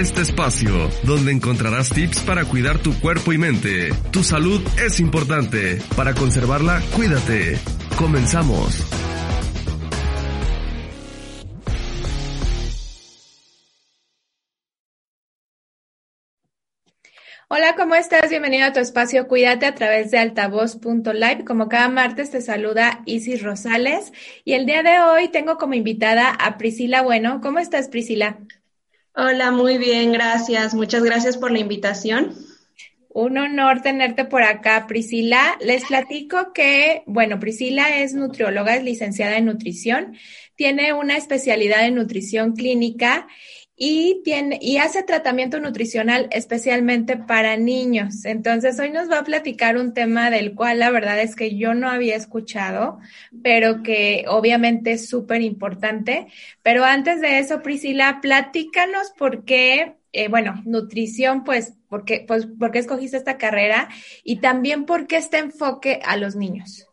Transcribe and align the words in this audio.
Este 0.00 0.22
espacio, 0.22 0.88
donde 1.02 1.30
encontrarás 1.30 1.90
tips 1.90 2.20
para 2.20 2.46
cuidar 2.46 2.78
tu 2.78 2.98
cuerpo 3.00 3.34
y 3.34 3.38
mente. 3.38 3.90
Tu 4.10 4.22
salud 4.22 4.62
es 4.82 4.98
importante. 4.98 5.78
Para 5.94 6.14
conservarla, 6.14 6.80
cuídate. 6.96 7.58
Comenzamos. 7.98 8.82
Hola, 17.48 17.74
¿cómo 17.76 17.94
estás? 17.94 18.30
Bienvenido 18.30 18.64
a 18.68 18.72
tu 18.72 18.80
espacio 18.80 19.28
Cuídate 19.28 19.66
a 19.66 19.74
través 19.74 20.10
de 20.10 20.16
altavoz.live. 20.16 21.44
Como 21.44 21.68
cada 21.68 21.90
martes 21.90 22.30
te 22.30 22.40
saluda 22.40 23.02
Isis 23.04 23.42
Rosales 23.42 24.14
y 24.46 24.54
el 24.54 24.64
día 24.64 24.82
de 24.82 24.98
hoy 24.98 25.28
tengo 25.28 25.58
como 25.58 25.74
invitada 25.74 26.30
a 26.30 26.56
Priscila 26.56 27.02
Bueno. 27.02 27.42
¿Cómo 27.42 27.58
estás, 27.58 27.88
Priscila? 27.88 28.38
Hola, 29.22 29.50
muy 29.50 29.76
bien, 29.76 30.12
gracias. 30.12 30.72
Muchas 30.72 31.02
gracias 31.02 31.36
por 31.36 31.50
la 31.50 31.58
invitación. 31.58 32.34
Un 33.10 33.36
honor 33.36 33.82
tenerte 33.82 34.24
por 34.24 34.42
acá, 34.42 34.86
Priscila. 34.86 35.58
Les 35.60 35.84
platico 35.84 36.54
que, 36.54 37.02
bueno, 37.04 37.38
Priscila 37.38 37.98
es 37.98 38.14
nutrióloga, 38.14 38.76
es 38.76 38.82
licenciada 38.82 39.36
en 39.36 39.44
nutrición, 39.44 40.16
tiene 40.56 40.94
una 40.94 41.18
especialidad 41.18 41.84
en 41.84 41.96
nutrición 41.96 42.52
clínica 42.52 43.28
y, 43.82 44.20
tiene, 44.24 44.58
y 44.60 44.76
hace 44.76 45.02
tratamiento 45.02 45.58
nutricional 45.58 46.28
especialmente 46.32 47.16
para 47.16 47.56
niños. 47.56 48.26
Entonces, 48.26 48.78
hoy 48.78 48.90
nos 48.90 49.10
va 49.10 49.20
a 49.20 49.24
platicar 49.24 49.78
un 49.78 49.94
tema 49.94 50.28
del 50.28 50.54
cual 50.54 50.80
la 50.80 50.90
verdad 50.90 51.18
es 51.18 51.34
que 51.34 51.56
yo 51.56 51.72
no 51.72 51.88
había 51.88 52.14
escuchado, 52.14 52.98
pero 53.42 53.82
que 53.82 54.26
obviamente 54.28 54.92
es 54.92 55.08
súper 55.08 55.40
importante. 55.40 56.26
Pero 56.62 56.84
antes 56.84 57.22
de 57.22 57.38
eso, 57.38 57.62
Priscila, 57.62 58.18
platícanos 58.20 59.14
por 59.16 59.46
qué, 59.46 59.94
eh, 60.12 60.28
bueno, 60.28 60.60
nutrición, 60.66 61.42
pues, 61.42 61.72
¿por 61.88 62.04
qué, 62.04 62.22
pues, 62.28 62.48
¿por 62.58 62.72
qué 62.72 62.80
escogiste 62.80 63.16
esta 63.16 63.38
carrera? 63.38 63.88
Y 64.22 64.40
también 64.40 64.84
por 64.84 65.06
qué 65.06 65.16
este 65.16 65.38
enfoque 65.38 66.00
a 66.04 66.18
los 66.18 66.36
niños. 66.36 66.89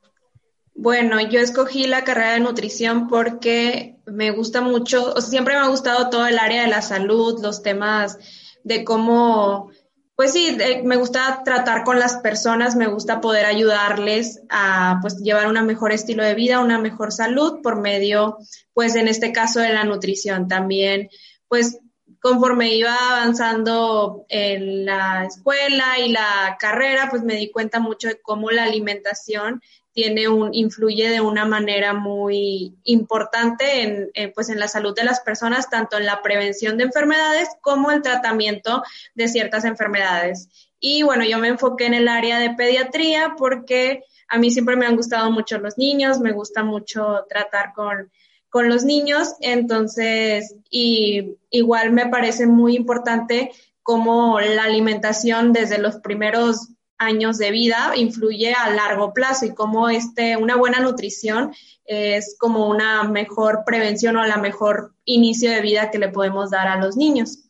Bueno, 0.80 1.20
yo 1.20 1.40
escogí 1.40 1.88
la 1.88 2.04
carrera 2.04 2.34
de 2.34 2.40
nutrición 2.40 3.08
porque 3.08 3.96
me 4.06 4.30
gusta 4.30 4.62
mucho, 4.62 5.12
o 5.12 5.22
sea, 5.22 5.32
siempre 5.32 5.56
me 5.56 5.62
ha 5.62 5.70
gustado 5.70 6.12
todo 6.12 6.28
el 6.28 6.38
área 6.38 6.62
de 6.62 6.68
la 6.68 6.84
salud, 6.84 7.42
los 7.42 7.64
temas 7.64 8.20
de 8.64 8.84
cómo, 8.84 9.72
pues 10.16 10.34
sí, 10.34 10.56
me 10.84 10.98
gusta 10.98 11.42
tratar 11.44 11.84
con 11.84 11.98
las 11.98 12.18
personas, 12.18 12.76
me 12.76 12.86
gusta 12.86 13.22
poder 13.22 13.48
ayudarles 13.48 14.42
a 14.50 15.00
pues 15.02 15.18
llevar 15.18 15.48
un 15.48 15.66
mejor 15.66 15.94
estilo 15.94 16.24
de 16.24 16.36
vida, 16.36 16.60
una 16.60 16.78
mejor 16.78 17.12
salud 17.12 17.62
por 17.64 17.82
medio, 17.82 18.38
pues 18.76 18.96
en 18.96 19.08
este 19.08 19.32
caso 19.32 19.60
de 19.60 19.74
la 19.74 19.84
nutrición. 19.84 20.48
También, 20.48 21.10
pues 21.48 21.80
conforme 22.22 22.76
iba 22.76 22.96
avanzando 22.96 24.26
en 24.30 24.86
la 24.86 25.26
escuela 25.26 25.98
y 25.98 26.10
la 26.12 26.56
carrera, 26.60 27.08
pues 27.10 27.24
me 27.24 27.34
di 27.34 27.50
cuenta 27.50 27.80
mucho 27.80 28.10
de 28.10 28.22
cómo 28.22 28.52
la 28.52 28.66
alimentación 28.66 29.60
tiene 29.98 30.28
un, 30.28 30.54
influye 30.54 31.10
de 31.10 31.22
una 31.22 31.44
manera 31.44 31.92
muy 31.92 32.76
importante 32.84 33.82
en, 34.14 34.32
pues 34.36 34.50
en 34.50 34.60
la 34.60 34.68
salud 34.68 34.94
de 34.94 35.04
las 35.04 35.22
personas, 35.22 35.72
tanto 35.72 35.98
en 35.98 36.06
la 36.06 36.22
prevención 36.22 36.78
de 36.78 36.84
enfermedades 36.84 37.50
como 37.62 37.90
el 37.90 38.04
tratamiento 38.04 38.84
de 39.16 39.28
ciertas 39.28 39.66
enfermedades. 39.66 40.50
Y 40.80 41.02
bueno, 41.02 41.24
yo 41.26 41.40
me 41.40 41.48
enfoqué 41.48 41.88
en 41.88 41.96
el 41.96 42.10
área 42.10 42.38
de 42.38 42.52
pediatría 42.52 43.34
porque 43.40 44.04
a 44.28 44.38
mí 44.38 44.52
siempre 44.52 44.76
me 44.76 44.86
han 44.86 44.98
gustado 44.98 45.32
mucho 45.32 45.58
los 45.58 45.80
niños, 45.80 46.20
me 46.20 46.32
gusta 46.32 46.62
mucho 46.62 47.26
tratar 47.28 47.74
con, 47.74 48.12
con 48.50 48.70
los 48.70 48.84
niños, 48.84 49.34
entonces, 49.42 50.58
y 50.70 51.38
igual 51.50 51.92
me 51.92 52.06
parece 52.06 52.46
muy 52.46 52.76
importante 52.76 53.50
cómo 53.82 54.40
la 54.40 54.66
alimentación 54.66 55.54
desde 55.54 55.80
los 55.80 55.96
primeros 56.02 56.68
años 56.98 57.38
de 57.38 57.52
vida 57.52 57.94
influye 57.96 58.54
a 58.54 58.70
largo 58.70 59.14
plazo 59.14 59.46
y 59.46 59.54
cómo 59.54 59.90
este, 59.90 60.38
una 60.38 60.56
buena 60.56 60.80
nutrición 60.80 61.54
es 61.86 62.36
como 62.40 62.68
una 62.68 63.04
mejor 63.04 63.64
prevención 63.66 64.18
o 64.18 64.26
la 64.26 64.38
mejor 64.38 64.94
inicio 65.06 65.52
de 65.52 65.62
vida 65.62 65.92
que 65.92 66.00
le 66.00 66.10
podemos 66.10 66.52
dar 66.52 66.68
a 66.68 66.78
los 66.78 66.98
niños. 66.98 67.44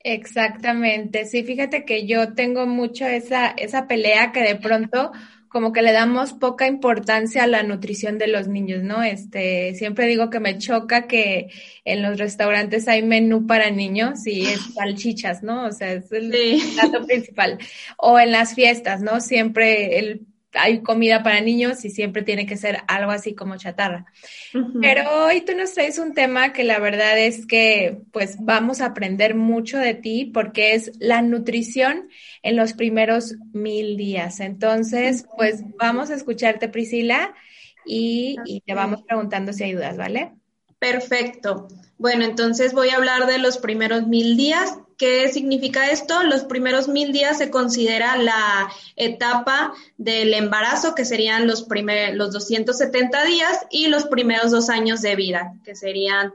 Exactamente, 0.00 1.24
sí, 1.24 1.42
fíjate 1.42 1.84
que 1.84 2.06
yo 2.06 2.34
tengo 2.34 2.66
mucho 2.66 3.06
esa, 3.06 3.48
esa 3.48 3.88
pelea 3.88 4.30
que 4.30 4.40
de 4.40 4.54
pronto 4.54 5.10
como 5.56 5.72
que 5.72 5.80
le 5.80 5.92
damos 5.92 6.34
poca 6.34 6.66
importancia 6.66 7.44
a 7.44 7.46
la 7.46 7.62
nutrición 7.62 8.18
de 8.18 8.26
los 8.26 8.46
niños, 8.46 8.82
¿no? 8.82 9.02
Este, 9.02 9.74
siempre 9.74 10.06
digo 10.06 10.28
que 10.28 10.38
me 10.38 10.58
choca 10.58 11.06
que 11.06 11.48
en 11.86 12.02
los 12.02 12.18
restaurantes 12.18 12.88
hay 12.88 13.02
menú 13.02 13.46
para 13.46 13.70
niños 13.70 14.26
y 14.26 14.42
es 14.42 14.60
salchichas, 14.74 15.42
¿no? 15.42 15.64
O 15.64 15.72
sea, 15.72 15.94
es 15.94 16.12
el 16.12 16.30
plato 16.74 17.06
principal. 17.06 17.56
O 17.96 18.18
en 18.18 18.32
las 18.32 18.54
fiestas, 18.54 19.00
¿no? 19.00 19.22
Siempre 19.22 19.98
el 19.98 20.26
hay 20.58 20.82
comida 20.82 21.22
para 21.22 21.40
niños 21.40 21.84
y 21.84 21.90
siempre 21.90 22.22
tiene 22.22 22.46
que 22.46 22.56
ser 22.56 22.80
algo 22.88 23.10
así 23.10 23.34
como 23.34 23.56
chatarra. 23.56 24.06
Pero 24.80 25.26
hoy 25.26 25.42
tú 25.42 25.54
nos 25.56 25.72
traes 25.72 25.98
un 25.98 26.14
tema 26.14 26.52
que 26.52 26.64
la 26.64 26.78
verdad 26.78 27.18
es 27.18 27.46
que 27.46 28.02
pues 28.12 28.36
vamos 28.40 28.80
a 28.80 28.86
aprender 28.86 29.34
mucho 29.34 29.78
de 29.78 29.94
ti 29.94 30.30
porque 30.32 30.74
es 30.74 30.92
la 30.98 31.22
nutrición 31.22 32.08
en 32.42 32.56
los 32.56 32.72
primeros 32.72 33.36
mil 33.52 33.96
días. 33.96 34.40
Entonces, 34.40 35.26
pues 35.36 35.62
vamos 35.78 36.10
a 36.10 36.14
escucharte 36.14 36.68
Priscila 36.68 37.34
y, 37.84 38.36
y 38.44 38.60
te 38.60 38.74
vamos 38.74 39.02
preguntando 39.02 39.52
si 39.52 39.64
hay 39.64 39.72
dudas, 39.72 39.96
¿vale? 39.96 40.32
Perfecto. 40.78 41.68
Bueno, 41.98 42.24
entonces 42.24 42.72
voy 42.72 42.90
a 42.90 42.96
hablar 42.96 43.26
de 43.26 43.38
los 43.38 43.58
primeros 43.58 44.06
mil 44.06 44.36
días. 44.36 44.78
¿Qué 44.96 45.28
significa 45.30 45.90
esto? 45.90 46.22
Los 46.22 46.44
primeros 46.44 46.88
mil 46.88 47.12
días 47.12 47.38
se 47.38 47.50
considera 47.50 48.16
la 48.16 48.70
etapa 48.96 49.74
del 49.98 50.32
embarazo, 50.32 50.94
que 50.94 51.04
serían 51.04 51.46
los, 51.46 51.64
primer, 51.64 52.16
los 52.16 52.32
270 52.32 53.24
días, 53.24 53.66
y 53.70 53.88
los 53.88 54.06
primeros 54.06 54.50
dos 54.50 54.70
años 54.70 55.02
de 55.02 55.16
vida, 55.16 55.54
que 55.64 55.74
serían 55.74 56.34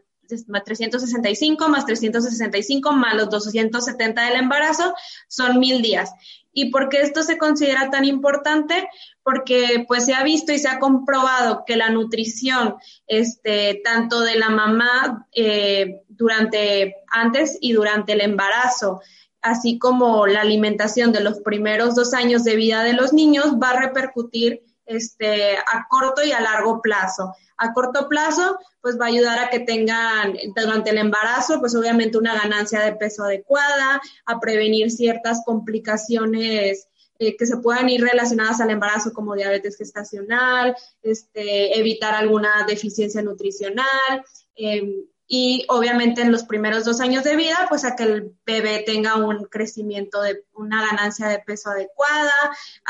365 0.63 1.69
más 1.69 1.85
365 1.85 2.91
más 2.93 3.15
los 3.15 3.29
270 3.29 4.23
del 4.23 4.35
embarazo, 4.39 4.93
son 5.27 5.59
mil 5.59 5.81
días. 5.81 6.11
¿Y 6.53 6.69
por 6.69 6.89
qué 6.89 7.01
esto 7.01 7.23
se 7.23 7.37
considera 7.37 7.89
tan 7.89 8.03
importante? 8.05 8.87
Porque 9.23 9.85
pues 9.87 10.05
se 10.05 10.13
ha 10.13 10.23
visto 10.23 10.51
y 10.51 10.59
se 10.59 10.67
ha 10.67 10.79
comprobado 10.79 11.63
que 11.65 11.77
la 11.77 11.89
nutrición, 11.89 12.75
este, 13.07 13.81
tanto 13.83 14.21
de 14.21 14.35
la 14.35 14.49
mamá 14.49 15.27
eh, 15.33 16.01
durante, 16.09 16.95
antes 17.07 17.57
y 17.61 17.73
durante 17.73 18.13
el 18.13 18.21
embarazo, 18.21 19.01
así 19.41 19.79
como 19.79 20.27
la 20.27 20.41
alimentación 20.41 21.11
de 21.11 21.21
los 21.21 21.39
primeros 21.39 21.95
dos 21.95 22.13
años 22.13 22.43
de 22.43 22.55
vida 22.55 22.83
de 22.83 22.93
los 22.93 23.13
niños, 23.13 23.55
va 23.61 23.71
a 23.71 23.79
repercutir 23.79 24.63
este, 24.85 25.57
a 25.57 25.87
corto 25.89 26.23
y 26.23 26.31
a 26.31 26.41
largo 26.41 26.81
plazo. 26.81 27.33
A 27.57 27.73
corto 27.73 28.09
plazo, 28.09 28.57
pues 28.81 28.99
va 28.99 29.05
a 29.05 29.09
ayudar 29.09 29.39
a 29.39 29.49
que 29.49 29.59
tengan 29.59 30.35
durante 30.55 30.89
el 30.89 30.97
embarazo, 30.97 31.59
pues 31.59 31.75
obviamente 31.75 32.17
una 32.17 32.33
ganancia 32.35 32.81
de 32.81 32.95
peso 32.95 33.23
adecuada, 33.23 34.01
a 34.25 34.39
prevenir 34.39 34.91
ciertas 34.91 35.43
complicaciones 35.45 36.87
eh, 37.19 37.37
que 37.37 37.45
se 37.45 37.57
puedan 37.57 37.87
ir 37.87 38.01
relacionadas 38.01 38.61
al 38.61 38.71
embarazo 38.71 39.13
como 39.13 39.35
diabetes 39.35 39.77
gestacional, 39.77 40.75
este, 41.03 41.77
evitar 41.79 42.15
alguna 42.15 42.65
deficiencia 42.67 43.21
nutricional. 43.21 44.25
Em, 44.55 45.05
y 45.27 45.63
obviamente 45.69 46.23
en 46.23 46.31
los 46.31 46.43
primeros 46.43 46.83
dos 46.83 46.99
años 46.99 47.23
de 47.23 47.35
vida, 47.35 47.67
pues 47.69 47.85
a 47.85 47.95
que 47.95 48.03
el 48.03 48.35
bebé 48.43 48.83
tenga 48.85 49.17
un 49.17 49.45
crecimiento 49.45 50.19
de 50.23 50.43
una 50.53 50.83
ganancia 50.83 51.27
de 51.27 51.37
peso 51.39 51.69
adecuada, 51.69 52.33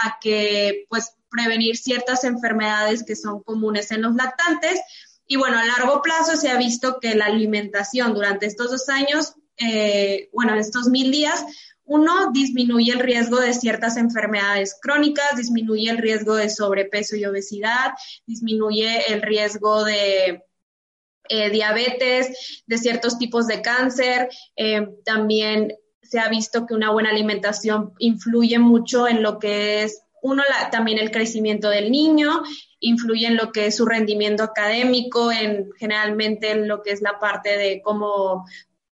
a 0.01 0.17
que 0.21 0.85
pues 0.89 1.17
prevenir 1.31 1.77
ciertas 1.77 2.23
enfermedades 2.23 3.03
que 3.03 3.15
son 3.15 3.41
comunes 3.41 3.89
en 3.91 4.03
los 4.03 4.13
lactantes. 4.15 4.81
Y 5.25 5.37
bueno, 5.37 5.57
a 5.57 5.65
largo 5.65 6.01
plazo 6.01 6.35
se 6.35 6.49
ha 6.49 6.57
visto 6.57 6.99
que 6.99 7.15
la 7.15 7.25
alimentación 7.25 8.13
durante 8.13 8.45
estos 8.45 8.69
dos 8.69 8.89
años, 8.89 9.33
eh, 9.57 10.29
bueno, 10.33 10.55
estos 10.55 10.87
mil 10.87 11.11
días, 11.11 11.43
uno, 11.83 12.31
disminuye 12.31 12.91
el 12.91 12.99
riesgo 12.99 13.39
de 13.39 13.53
ciertas 13.53 13.97
enfermedades 13.97 14.77
crónicas, 14.81 15.35
disminuye 15.35 15.89
el 15.89 15.97
riesgo 15.97 16.35
de 16.35 16.49
sobrepeso 16.49 17.15
y 17.15 17.25
obesidad, 17.25 17.93
disminuye 18.25 19.11
el 19.11 19.21
riesgo 19.21 19.83
de 19.83 20.43
eh, 21.29 21.49
diabetes, 21.49 22.63
de 22.65 22.77
ciertos 22.77 23.17
tipos 23.17 23.47
de 23.47 23.61
cáncer. 23.61 24.29
Eh, 24.55 24.87
también 25.05 25.73
se 26.01 26.19
ha 26.19 26.29
visto 26.29 26.65
que 26.65 26.73
una 26.73 26.91
buena 26.91 27.09
alimentación 27.09 27.93
influye 27.99 28.59
mucho 28.59 29.07
en 29.07 29.23
lo 29.23 29.39
que 29.39 29.83
es 29.83 30.01
uno, 30.21 30.43
también 30.71 30.99
el 30.99 31.11
crecimiento 31.11 31.69
del 31.69 31.91
niño, 31.91 32.43
influye 32.79 33.27
en 33.27 33.37
lo 33.37 33.51
que 33.51 33.67
es 33.67 33.75
su 33.75 33.85
rendimiento 33.85 34.43
académico, 34.43 35.31
en 35.31 35.71
generalmente 35.77 36.51
en 36.51 36.67
lo 36.67 36.81
que 36.81 36.91
es 36.91 37.01
la 37.01 37.19
parte 37.19 37.57
de 37.57 37.81
cómo 37.83 38.45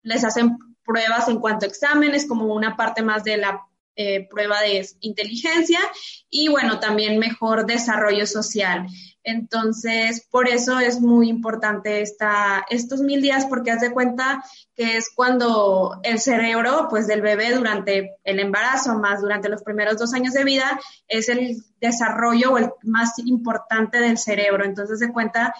les 0.02 0.24
hacen 0.24 0.56
pruebas 0.84 1.28
en 1.28 1.40
cuanto 1.40 1.66
a 1.66 1.68
exámenes, 1.68 2.26
como 2.26 2.46
una 2.54 2.76
parte 2.76 3.02
más 3.02 3.24
de 3.24 3.36
la 3.36 3.60
eh, 3.96 4.28
prueba 4.28 4.60
de 4.60 4.86
inteligencia 5.00 5.80
y 6.28 6.48
bueno, 6.48 6.78
también 6.80 7.18
mejor 7.18 7.66
desarrollo 7.66 8.26
social. 8.26 8.86
Entonces, 9.26 10.24
por 10.30 10.48
eso 10.48 10.78
es 10.78 11.00
muy 11.00 11.28
importante 11.28 12.00
esta, 12.00 12.64
estos 12.70 13.00
mil 13.00 13.20
días, 13.20 13.46
porque 13.46 13.72
haz 13.72 13.80
de 13.80 13.90
cuenta 13.90 14.44
que 14.76 14.96
es 14.96 15.10
cuando 15.12 15.98
el 16.04 16.20
cerebro, 16.20 16.86
pues 16.88 17.08
del 17.08 17.22
bebé 17.22 17.52
durante 17.52 18.18
el 18.22 18.38
embarazo, 18.38 18.98
más 19.00 19.20
durante 19.20 19.48
los 19.48 19.64
primeros 19.64 19.98
dos 19.98 20.14
años 20.14 20.32
de 20.34 20.44
vida, 20.44 20.78
es 21.08 21.28
el 21.28 21.56
desarrollo 21.80 22.52
o 22.52 22.58
el 22.58 22.70
más 22.84 23.18
importante 23.18 23.98
del 23.98 24.16
cerebro. 24.16 24.64
Entonces, 24.64 25.00
de 25.00 25.12
cuenta 25.12 25.52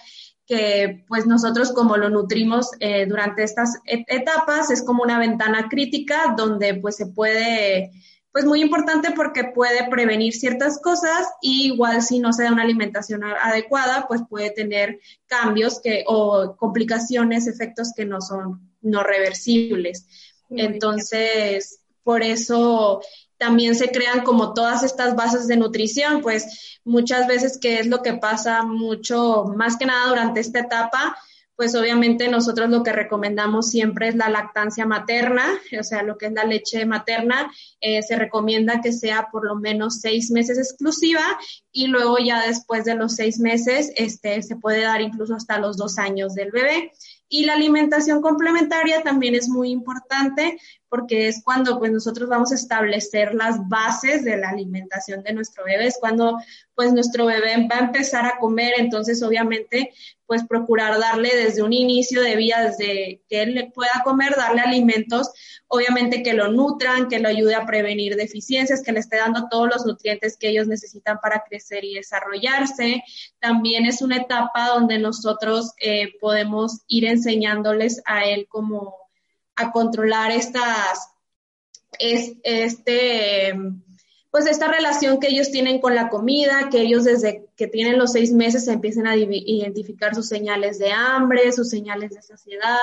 que 0.45 1.03
pues 1.09 1.25
nosotros 1.25 1.73
como 1.73 1.97
lo 1.97 2.09
nutrimos 2.09 2.71
eh, 2.79 3.05
durante 3.05 3.43
estas 3.43 3.79
etapas 3.85 4.71
es 4.71 4.81
como 4.81 5.03
una 5.03 5.19
ventana 5.19 5.67
crítica 5.69 6.33
donde 6.37 6.75
pues 6.75 6.95
se 6.95 7.07
puede 7.07 7.91
pues 8.31 8.45
muy 8.45 8.61
importante 8.61 9.11
porque 9.11 9.45
puede 9.45 9.89
prevenir 9.89 10.33
ciertas 10.33 10.79
cosas 10.79 11.27
y 11.41 11.67
igual 11.73 12.01
si 12.01 12.19
no 12.19 12.33
se 12.33 12.43
da 12.43 12.51
una 12.51 12.63
alimentación 12.63 13.23
adecuada, 13.23 14.05
pues 14.07 14.21
puede 14.29 14.51
tener 14.51 14.99
cambios 15.25 15.79
que 15.81 16.03
o 16.07 16.55
complicaciones, 16.55 17.47
efectos 17.47 17.93
que 17.95 18.05
no 18.05 18.21
son 18.21 18.69
no 18.81 19.03
reversibles. 19.03 20.05
Entonces, 20.49 21.79
por 22.03 22.23
eso 22.23 23.01
también 23.37 23.75
se 23.75 23.91
crean 23.91 24.23
como 24.23 24.53
todas 24.53 24.83
estas 24.83 25.15
bases 25.15 25.47
de 25.47 25.57
nutrición, 25.57 26.21
pues 26.21 26.79
muchas 26.83 27.27
veces 27.27 27.57
que 27.59 27.79
es 27.79 27.87
lo 27.87 28.01
que 28.01 28.13
pasa 28.13 28.63
mucho, 28.63 29.45
más 29.55 29.77
que 29.77 29.85
nada 29.85 30.07
durante 30.09 30.39
esta 30.39 30.59
etapa, 30.59 31.17
pues 31.57 31.75
obviamente 31.75 32.29
nosotros 32.29 32.69
lo 32.69 32.83
que 32.83 32.93
recomendamos 32.93 33.71
siempre 33.71 34.07
es 34.07 34.15
la 34.15 34.29
lactancia 34.29 34.85
materna, 34.85 35.43
o 35.77 35.83
sea, 35.83 36.03
lo 36.03 36.17
que 36.17 36.27
es 36.27 36.31
la 36.31 36.45
leche 36.45 36.85
materna, 36.85 37.51
eh, 37.81 38.03
se 38.03 38.15
recomienda 38.15 38.79
que 38.79 38.93
sea 38.93 39.27
por 39.31 39.45
lo 39.45 39.55
menos 39.55 39.99
seis 39.99 40.29
meses 40.29 40.59
exclusiva 40.59 41.23
y 41.71 41.87
luego 41.87 42.19
ya 42.19 42.45
después 42.45 42.85
de 42.85 42.93
los 42.93 43.15
seis 43.15 43.39
meses, 43.39 43.91
este, 43.95 44.43
se 44.43 44.55
puede 44.55 44.81
dar 44.81 45.01
incluso 45.01 45.33
hasta 45.33 45.57
los 45.57 45.77
dos 45.77 45.97
años 45.97 46.35
del 46.35 46.51
bebé. 46.51 46.91
Y 47.29 47.45
la 47.45 47.53
alimentación 47.53 48.21
complementaria 48.21 49.01
también 49.01 49.35
es 49.35 49.49
muy 49.49 49.71
importante 49.71 50.59
porque 50.89 51.27
es 51.27 51.43
cuando 51.43 51.79
pues 51.79 51.91
nosotros 51.91 52.29
vamos 52.29 52.51
a 52.51 52.55
establecer 52.55 53.33
las 53.33 53.67
bases 53.67 54.23
de 54.23 54.37
la 54.37 54.49
alimentación 54.49 55.23
de 55.23 55.33
nuestro 55.33 55.65
bebé, 55.65 55.87
es 55.87 55.97
cuando 55.99 56.37
pues 56.75 56.93
nuestro 56.93 57.25
bebé 57.25 57.67
va 57.69 57.77
a 57.77 57.85
empezar 57.85 58.25
a 58.25 58.37
comer, 58.39 58.73
entonces 58.77 59.21
obviamente 59.23 59.91
pues 60.27 60.45
procurar 60.45 60.99
darle 60.99 61.31
desde 61.35 61.63
un 61.63 61.71
inicio 61.73 62.21
de 62.21 62.35
vida, 62.35 62.61
desde 62.61 63.21
que 63.29 63.41
él 63.41 63.71
pueda 63.73 64.01
comer, 64.03 64.35
darle 64.35 64.61
alimentos, 64.61 65.31
obviamente 65.67 66.21
que 66.21 66.33
lo 66.33 66.49
nutran, 66.51 67.07
que 67.07 67.19
lo 67.19 67.29
ayude 67.29 67.55
a 67.55 67.65
prevenir 67.65 68.15
deficiencias, 68.15 68.83
que 68.83 68.91
le 68.91 68.99
esté 68.99 69.17
dando 69.17 69.47
todos 69.49 69.69
los 69.69 69.85
nutrientes 69.85 70.37
que 70.37 70.49
ellos 70.49 70.67
necesitan 70.67 71.19
para 71.21 71.43
crecer 71.47 71.85
y 71.85 71.95
desarrollarse. 71.95 73.03
También 73.39 73.85
es 73.85 74.01
una 74.01 74.17
etapa 74.17 74.67
donde 74.67 74.99
nosotros 74.99 75.73
eh, 75.79 76.13
podemos 76.19 76.81
ir 76.87 77.05
enseñándoles 77.05 78.01
a 78.05 78.25
él 78.25 78.47
como 78.49 79.06
a 79.57 79.71
controlar 79.71 80.31
estas, 80.31 81.09
es, 81.99 82.33
este, 82.43 83.53
pues 84.31 84.45
esta 84.45 84.67
relación 84.67 85.19
que 85.19 85.29
ellos 85.29 85.51
tienen 85.51 85.79
con 85.79 85.95
la 85.95 86.09
comida, 86.09 86.69
que 86.69 86.81
ellos 86.81 87.03
desde 87.03 87.47
que 87.55 87.67
tienen 87.67 87.97
los 87.97 88.11
seis 88.11 88.31
meses 88.31 88.67
empiecen 88.67 89.07
a 89.07 89.15
identificar 89.15 90.13
sus 90.13 90.27
señales 90.27 90.77
de 90.77 90.91
hambre, 90.91 91.51
sus 91.51 91.69
señales 91.69 92.11
de 92.11 92.21
saciedad, 92.21 92.77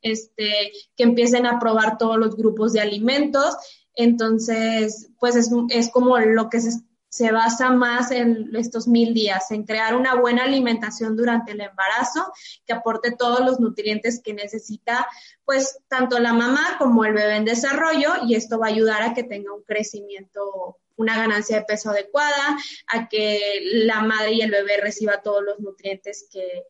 este, 0.00 0.72
que 0.96 1.02
empiecen 1.02 1.44
a 1.44 1.58
probar 1.58 1.98
todos 1.98 2.18
los 2.18 2.36
grupos 2.36 2.72
de 2.72 2.80
alimentos. 2.80 3.56
Entonces, 3.94 5.10
pues 5.18 5.34
es, 5.36 5.50
es 5.70 5.90
como 5.90 6.18
lo 6.18 6.48
que 6.48 6.60
se 6.60 6.70
se 7.12 7.30
basa 7.30 7.70
más 7.70 8.10
en 8.10 8.48
estos 8.56 8.88
mil 8.88 9.12
días, 9.12 9.50
en 9.50 9.64
crear 9.64 9.94
una 9.94 10.14
buena 10.14 10.44
alimentación 10.44 11.14
durante 11.14 11.52
el 11.52 11.60
embarazo 11.60 12.32
que 12.64 12.72
aporte 12.72 13.10
todos 13.10 13.40
los 13.40 13.60
nutrientes 13.60 14.22
que 14.24 14.32
necesita, 14.32 15.06
pues 15.44 15.78
tanto 15.88 16.18
la 16.18 16.32
mamá 16.32 16.76
como 16.78 17.04
el 17.04 17.12
bebé 17.12 17.36
en 17.36 17.44
desarrollo 17.44 18.14
y 18.26 18.34
esto 18.34 18.58
va 18.58 18.68
a 18.68 18.70
ayudar 18.70 19.02
a 19.02 19.12
que 19.12 19.24
tenga 19.24 19.52
un 19.52 19.62
crecimiento, 19.62 20.78
una 20.96 21.18
ganancia 21.18 21.58
de 21.58 21.66
peso 21.66 21.90
adecuada, 21.90 22.56
a 22.86 23.08
que 23.10 23.60
la 23.62 24.00
madre 24.00 24.32
y 24.32 24.40
el 24.40 24.50
bebé 24.50 24.78
reciba 24.80 25.20
todos 25.20 25.42
los 25.44 25.60
nutrientes 25.60 26.26
que 26.32 26.64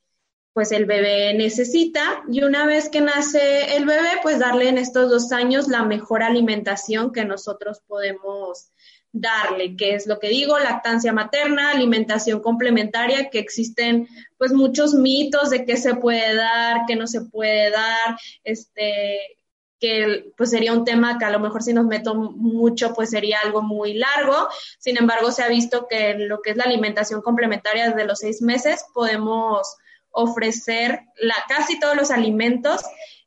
pues 0.52 0.72
el 0.72 0.86
bebé 0.86 1.34
necesita. 1.34 2.24
Y 2.28 2.42
una 2.42 2.66
vez 2.66 2.88
que 2.88 3.00
nace 3.00 3.76
el 3.76 3.86
bebé, 3.86 4.18
pues 4.22 4.40
darle 4.40 4.68
en 4.68 4.76
estos 4.76 5.08
dos 5.08 5.30
años 5.30 5.68
la 5.68 5.84
mejor 5.84 6.24
alimentación 6.24 7.12
que 7.12 7.24
nosotros 7.24 7.80
podemos 7.86 8.72
darle, 9.12 9.76
que 9.76 9.94
es 9.94 10.06
lo 10.06 10.18
que 10.18 10.28
digo, 10.28 10.58
lactancia 10.58 11.12
materna, 11.12 11.70
alimentación 11.70 12.40
complementaria, 12.40 13.28
que 13.30 13.38
existen 13.38 14.08
pues 14.38 14.52
muchos 14.52 14.94
mitos 14.94 15.50
de 15.50 15.64
qué 15.64 15.76
se 15.76 15.94
puede 15.94 16.34
dar, 16.34 16.82
qué 16.86 16.96
no 16.96 17.06
se 17.06 17.20
puede 17.20 17.70
dar, 17.70 18.18
este 18.42 19.38
que 19.78 20.32
pues 20.36 20.50
sería 20.50 20.72
un 20.72 20.84
tema 20.84 21.18
que 21.18 21.24
a 21.24 21.30
lo 21.30 21.40
mejor 21.40 21.60
si 21.60 21.72
nos 21.72 21.86
meto 21.86 22.14
mucho 22.14 22.94
pues 22.94 23.10
sería 23.10 23.40
algo 23.40 23.62
muy 23.62 23.94
largo. 23.94 24.48
Sin 24.78 24.96
embargo, 24.96 25.32
se 25.32 25.42
ha 25.42 25.48
visto 25.48 25.88
que 25.90 26.14
lo 26.14 26.40
que 26.40 26.50
es 26.50 26.56
la 26.56 26.64
alimentación 26.64 27.20
complementaria 27.20 27.88
desde 27.88 28.06
los 28.06 28.20
seis 28.20 28.40
meses 28.42 28.84
podemos 28.94 29.76
ofrecer 30.12 31.00
la, 31.16 31.34
casi 31.48 31.80
todos 31.80 31.96
los 31.96 32.12
alimentos 32.12 32.80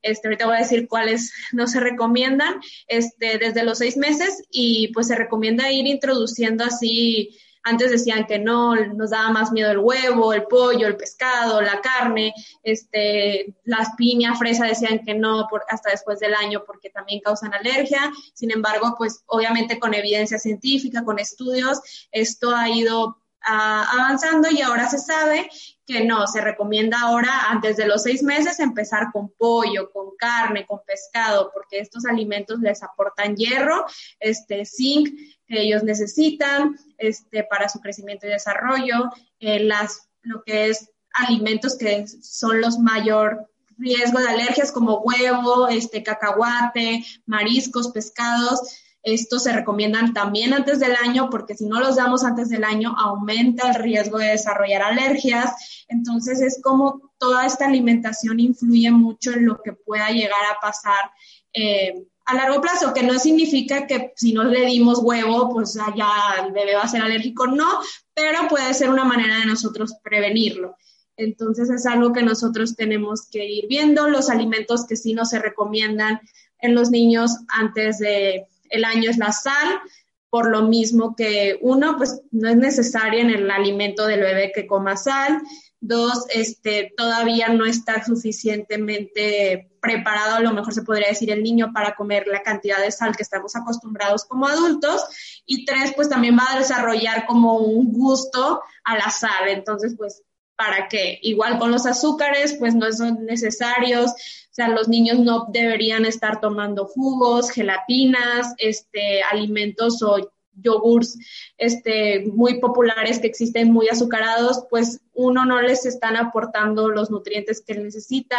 este, 0.05 0.27
ahorita 0.27 0.45
voy 0.45 0.55
a 0.55 0.59
decir 0.59 0.87
cuáles 0.87 1.33
no 1.51 1.67
se 1.67 1.79
recomiendan, 1.79 2.61
este, 2.87 3.37
desde 3.37 3.63
los 3.63 3.79
seis 3.79 3.97
meses 3.97 4.43
y 4.49 4.89
pues 4.89 5.07
se 5.07 5.15
recomienda 5.15 5.71
ir 5.71 5.87
introduciendo 5.87 6.63
así, 6.63 7.37
antes 7.67 7.89
decían 7.89 8.27
que 8.27 8.37
no, 8.37 8.75
nos 8.75 9.09
daba 9.09 9.31
más 9.31 9.51
miedo 9.51 9.71
el 9.71 9.79
huevo, 9.79 10.33
el 10.33 10.43
pollo, 10.43 10.85
el 10.85 10.97
pescado, 10.97 11.61
la 11.61 11.81
carne, 11.81 12.31
este, 12.61 13.55
las 13.63 13.95
piñas, 13.95 14.37
fresa 14.37 14.67
decían 14.67 14.99
que 15.03 15.15
no 15.15 15.47
hasta 15.67 15.89
después 15.89 16.19
del 16.19 16.35
año 16.35 16.63
porque 16.63 16.91
también 16.91 17.21
causan 17.21 17.55
alergia. 17.55 18.13
Sin 18.35 18.51
embargo, 18.51 18.93
pues 18.95 19.23
obviamente 19.25 19.79
con 19.79 19.95
evidencia 19.95 20.37
científica, 20.37 21.03
con 21.03 21.17
estudios, 21.17 21.81
esto 22.11 22.55
ha 22.55 22.69
ido 22.69 23.17
ah, 23.41 23.89
avanzando 23.93 24.47
y 24.51 24.61
ahora 24.61 24.87
se 24.87 24.99
sabe 24.99 25.49
que 25.85 26.03
no, 26.03 26.25
se 26.27 26.41
recomienda 26.41 26.99
ahora 27.01 27.49
antes 27.49 27.77
de 27.77 27.85
los 27.85 28.03
seis 28.03 28.23
meses 28.23 28.59
empezar 28.59 29.11
con 29.11 29.29
pollo, 29.29 29.91
con 29.91 30.15
carne, 30.17 30.65
con 30.65 30.79
pescado, 30.85 31.51
porque 31.53 31.79
estos 31.79 32.05
alimentos 32.05 32.59
les 32.59 32.81
aportan 32.81 33.35
hierro, 33.35 33.85
este 34.19 34.65
zinc 34.65 35.09
que 35.45 35.61
ellos 35.61 35.83
necesitan 35.83 36.77
este, 36.97 37.43
para 37.43 37.69
su 37.69 37.79
crecimiento 37.79 38.25
y 38.25 38.31
desarrollo, 38.31 39.11
eh, 39.39 39.59
las, 39.59 40.09
lo 40.23 40.43
que 40.43 40.69
es 40.69 40.89
alimentos 41.13 41.77
que 41.77 42.05
son 42.07 42.61
los 42.61 42.79
mayor 42.79 43.49
riesgo 43.77 44.19
de 44.19 44.29
alergias 44.29 44.71
como 44.71 44.99
huevo, 44.99 45.67
este 45.67 46.01
cacahuate, 46.01 47.05
mariscos, 47.25 47.89
pescados, 47.89 48.84
estos 49.05 49.43
se 49.43 49.53
recomiendan 49.53 50.13
también 50.13 50.51
antes 50.51 50.79
del 50.79 50.95
año 50.95 51.29
porque 51.29 51.55
si 51.55 51.67
no 51.67 51.79
los 51.79 51.95
damos 51.95 52.23
antes 52.23 52.49
del 52.49 52.63
año 52.63 52.95
aumenta 52.97 53.69
el 53.69 53.75
riesgo 53.75 54.17
de 54.17 54.29
desarrollar 54.29 54.81
alergias. 54.81 55.85
Entonces 55.87 56.41
es 56.41 56.59
como 56.61 57.13
toda 57.19 57.45
esta 57.45 57.67
alimentación 57.67 58.39
influye 58.39 58.89
mucho 58.89 59.31
en 59.31 59.45
lo 59.45 59.61
que 59.61 59.73
pueda 59.73 60.09
llegar 60.09 60.41
a 60.51 60.59
pasar 60.59 61.11
eh, 61.53 62.07
a 62.25 62.33
largo 62.33 62.59
plazo, 62.59 62.95
que 62.95 63.03
no 63.03 63.19
significa 63.19 63.85
que 63.85 64.11
si 64.15 64.33
no 64.33 64.43
le 64.43 64.65
dimos 64.65 64.97
huevo, 65.03 65.53
pues 65.53 65.77
ya 65.95 66.43
el 66.43 66.51
bebé 66.51 66.73
va 66.73 66.81
a 66.81 66.87
ser 66.87 67.03
alérgico, 67.03 67.45
no, 67.45 67.79
pero 68.15 68.47
puede 68.49 68.73
ser 68.73 68.89
una 68.89 69.05
manera 69.05 69.37
de 69.37 69.45
nosotros 69.45 69.93
prevenirlo. 70.03 70.75
Entonces 71.15 71.69
es 71.69 71.85
algo 71.85 72.11
que 72.11 72.23
nosotros 72.23 72.75
tenemos 72.75 73.29
que 73.29 73.45
ir 73.45 73.67
viendo, 73.67 74.09
los 74.09 74.31
alimentos 74.31 74.87
que 74.87 74.95
sí 74.95 75.13
no 75.13 75.25
se 75.25 75.37
recomiendan 75.37 76.19
en 76.57 76.73
los 76.73 76.89
niños 76.89 77.37
antes 77.49 77.99
de 77.99 78.47
el 78.69 78.85
año 78.85 79.09
es 79.09 79.17
la 79.17 79.31
sal, 79.31 79.81
por 80.29 80.49
lo 80.49 80.63
mismo 80.63 81.15
que 81.15 81.57
uno, 81.61 81.95
pues 81.97 82.21
no 82.31 82.49
es 82.49 82.57
necesaria 82.57 83.21
en 83.21 83.29
el 83.29 83.49
alimento 83.49 84.05
del 84.05 84.19
bebé 84.19 84.51
que 84.53 84.67
coma 84.67 84.97
sal. 84.97 85.41
Dos, 85.79 86.25
este, 86.29 86.93
todavía 86.97 87.47
no 87.49 87.65
está 87.65 88.03
suficientemente 88.03 89.69
preparado, 89.79 90.35
a 90.35 90.39
lo 90.41 90.51
mejor 90.51 90.73
se 90.73 90.81
podría 90.81 91.07
decir 91.07 91.31
el 91.31 91.43
niño 91.43 91.71
para 91.73 91.95
comer 91.95 92.27
la 92.27 92.41
cantidad 92.41 92.79
de 92.79 92.91
sal 92.91 93.15
que 93.15 93.23
estamos 93.23 93.55
acostumbrados 93.55 94.25
como 94.25 94.47
adultos. 94.47 95.05
Y 95.45 95.63
tres, 95.63 95.93
pues 95.95 96.09
también 96.09 96.37
va 96.37 96.51
a 96.51 96.59
desarrollar 96.59 97.25
como 97.27 97.59
un 97.59 97.93
gusto 97.93 98.61
a 98.83 98.97
la 98.97 99.09
sal. 99.11 99.47
Entonces, 99.47 99.95
pues, 99.97 100.23
¿para 100.57 100.87
qué? 100.89 101.19
Igual 101.21 101.59
con 101.59 101.71
los 101.71 101.85
azúcares, 101.85 102.55
pues 102.59 102.75
no 102.75 102.91
son 102.91 103.25
necesarios 103.25 104.11
o 104.55 104.61
sea, 104.63 104.69
los 104.69 104.87
niños 104.87 105.19
no 105.19 105.47
deberían 105.49 106.05
estar 106.05 106.39
tomando 106.39 106.85
jugos, 106.85 107.51
gelatinas, 107.51 108.53
este, 108.57 109.21
alimentos 109.21 110.01
o 110.01 110.31
yogurts 110.53 111.17
este, 111.57 112.23
muy 112.33 112.61
populares 112.61 113.19
que 113.19 113.27
existen 113.27 113.73
muy 113.73 113.89
azucarados, 113.89 114.63
pues 114.69 115.01
uno 115.13 115.43
no 115.43 115.61
les 115.61 115.85
están 115.85 116.15
aportando 116.15 116.87
los 116.87 117.11
nutrientes 117.11 117.61
que 117.61 117.75
necesita. 117.75 118.37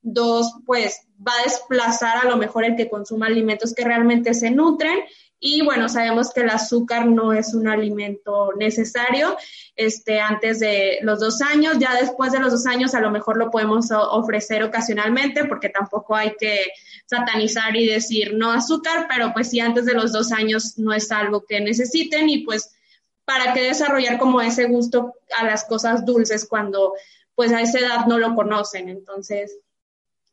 dos, 0.00 0.50
pues 0.64 1.02
va 1.18 1.32
a 1.38 1.42
desplazar 1.42 2.24
a 2.24 2.30
lo 2.30 2.38
mejor 2.38 2.64
el 2.64 2.74
que 2.74 2.88
consuma 2.88 3.26
alimentos 3.26 3.74
que 3.74 3.84
realmente 3.84 4.32
se 4.32 4.50
nutren 4.50 4.98
y 5.42 5.62
bueno, 5.62 5.88
sabemos 5.88 6.32
que 6.34 6.42
el 6.42 6.50
azúcar 6.50 7.06
no 7.06 7.32
es 7.32 7.54
un 7.54 7.66
alimento 7.66 8.52
necesario 8.58 9.38
este, 9.74 10.20
antes 10.20 10.60
de 10.60 10.98
los 11.00 11.18
dos 11.18 11.40
años. 11.40 11.78
Ya 11.78 11.94
después 11.94 12.30
de 12.32 12.40
los 12.40 12.52
dos 12.52 12.66
años 12.66 12.94
a 12.94 13.00
lo 13.00 13.10
mejor 13.10 13.38
lo 13.38 13.50
podemos 13.50 13.86
ofrecer 13.90 14.62
ocasionalmente 14.62 15.46
porque 15.46 15.70
tampoco 15.70 16.14
hay 16.14 16.34
que 16.38 16.66
satanizar 17.06 17.74
y 17.74 17.86
decir 17.86 18.34
no 18.34 18.52
azúcar, 18.52 19.06
pero 19.08 19.32
pues 19.32 19.48
sí 19.48 19.60
antes 19.60 19.86
de 19.86 19.94
los 19.94 20.12
dos 20.12 20.30
años 20.30 20.76
no 20.76 20.92
es 20.92 21.10
algo 21.10 21.46
que 21.46 21.58
necesiten 21.60 22.28
y 22.28 22.44
pues 22.44 22.74
para 23.24 23.54
qué 23.54 23.62
desarrollar 23.62 24.18
como 24.18 24.42
ese 24.42 24.66
gusto 24.66 25.14
a 25.38 25.46
las 25.46 25.64
cosas 25.64 26.04
dulces 26.04 26.46
cuando 26.46 26.92
pues 27.34 27.50
a 27.52 27.62
esa 27.62 27.78
edad 27.78 28.04
no 28.06 28.18
lo 28.18 28.34
conocen. 28.34 28.90
Entonces, 28.90 29.56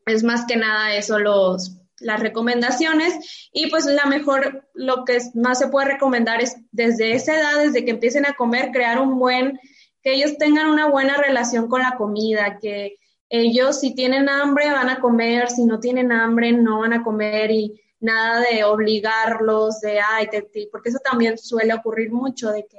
es 0.05 0.23
más 0.23 0.45
que 0.45 0.57
nada 0.57 0.95
eso 0.95 1.17
los 1.17 1.77
las 1.99 2.19
recomendaciones 2.19 3.49
y 3.51 3.69
pues 3.69 3.85
la 3.85 4.05
mejor, 4.05 4.67
lo 4.73 5.03
que 5.05 5.19
más 5.33 5.59
se 5.59 5.67
puede 5.67 5.93
recomendar 5.93 6.41
es 6.41 6.57
desde 6.71 7.13
esa 7.13 7.35
edad, 7.35 7.63
desde 7.63 7.85
que 7.85 7.91
empiecen 7.91 8.25
a 8.25 8.33
comer, 8.33 8.71
crear 8.71 8.99
un 8.99 9.17
buen, 9.17 9.59
que 10.03 10.13
ellos 10.13 10.37
tengan 10.37 10.67
una 10.67 10.87
buena 10.87 11.17
relación 11.17 11.67
con 11.67 11.81
la 11.81 11.95
comida, 11.97 12.59
que 12.59 12.97
ellos 13.29 13.79
si 13.79 13.93
tienen 13.93 14.29
hambre 14.29 14.71
van 14.71 14.89
a 14.89 14.99
comer, 14.99 15.49
si 15.49 15.65
no 15.65 15.79
tienen 15.79 16.11
hambre 16.11 16.51
no 16.51 16.79
van 16.79 16.93
a 16.93 17.03
comer 17.03 17.51
y 17.51 17.81
nada 17.99 18.41
de 18.41 18.63
obligarlos, 18.63 19.81
de, 19.81 19.99
ay, 19.99 20.27
te, 20.27 20.47
porque 20.71 20.89
eso 20.89 20.99
también 20.99 21.37
suele 21.37 21.73
ocurrir 21.73 22.11
mucho, 22.11 22.51
de 22.51 22.65
que, 22.67 22.77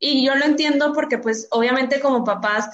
y 0.00 0.26
yo 0.26 0.34
lo 0.34 0.44
entiendo 0.44 0.92
porque 0.92 1.18
pues 1.18 1.48
obviamente 1.50 2.00
como 2.00 2.24
papás 2.24 2.68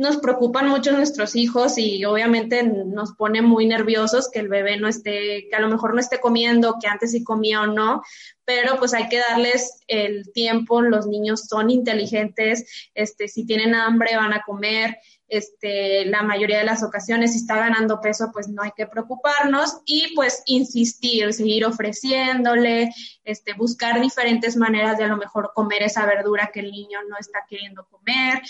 nos 0.00 0.16
preocupan 0.16 0.66
mucho 0.66 0.92
nuestros 0.92 1.36
hijos 1.36 1.76
y 1.76 2.02
obviamente 2.06 2.62
nos 2.62 3.12
pone 3.12 3.42
muy 3.42 3.66
nerviosos 3.66 4.30
que 4.30 4.38
el 4.38 4.48
bebé 4.48 4.78
no 4.78 4.88
esté, 4.88 5.46
que 5.50 5.54
a 5.54 5.60
lo 5.60 5.68
mejor 5.68 5.92
no 5.92 6.00
esté 6.00 6.18
comiendo, 6.18 6.78
que 6.80 6.88
antes 6.88 7.12
sí 7.12 7.22
comía 7.22 7.60
o 7.60 7.66
no, 7.66 8.02
pero 8.46 8.78
pues 8.78 8.94
hay 8.94 9.10
que 9.10 9.18
darles 9.18 9.82
el 9.88 10.32
tiempo, 10.32 10.80
los 10.80 11.06
niños 11.06 11.42
son 11.46 11.68
inteligentes, 11.68 12.90
este, 12.94 13.28
si 13.28 13.44
tienen 13.44 13.74
hambre 13.74 14.16
van 14.16 14.32
a 14.32 14.42
comer, 14.42 14.96
este, 15.28 16.06
la 16.06 16.22
mayoría 16.22 16.58
de 16.58 16.64
las 16.64 16.82
ocasiones, 16.82 17.32
si 17.32 17.38
está 17.38 17.56
ganando 17.56 18.00
peso, 18.00 18.30
pues 18.32 18.48
no 18.48 18.62
hay 18.62 18.72
que 18.74 18.86
preocuparnos 18.86 19.82
y 19.84 20.14
pues 20.14 20.42
insistir, 20.46 21.34
seguir 21.34 21.66
ofreciéndole, 21.66 22.90
este, 23.22 23.52
buscar 23.52 24.00
diferentes 24.00 24.56
maneras 24.56 24.96
de 24.96 25.04
a 25.04 25.08
lo 25.08 25.18
mejor 25.18 25.52
comer 25.54 25.82
esa 25.82 26.06
verdura 26.06 26.50
que 26.52 26.60
el 26.60 26.70
niño 26.70 27.00
no 27.06 27.18
está 27.18 27.44
queriendo 27.46 27.84
comer, 27.84 28.40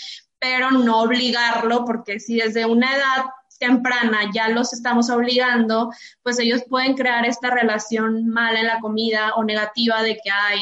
pero 0.41 0.71
no 0.71 1.01
obligarlo, 1.03 1.85
porque 1.85 2.19
si 2.19 2.37
desde 2.37 2.65
una 2.65 2.95
edad 2.95 3.25
temprana 3.59 4.31
ya 4.33 4.49
los 4.49 4.73
estamos 4.73 5.11
obligando, 5.11 5.91
pues 6.23 6.39
ellos 6.39 6.63
pueden 6.67 6.95
crear 6.95 7.27
esta 7.27 7.51
relación 7.51 8.27
mala 8.27 8.59
en 8.59 8.65
la 8.65 8.79
comida 8.79 9.33
o 9.35 9.43
negativa 9.43 10.01
de 10.01 10.15
que, 10.15 10.31
ay, 10.31 10.59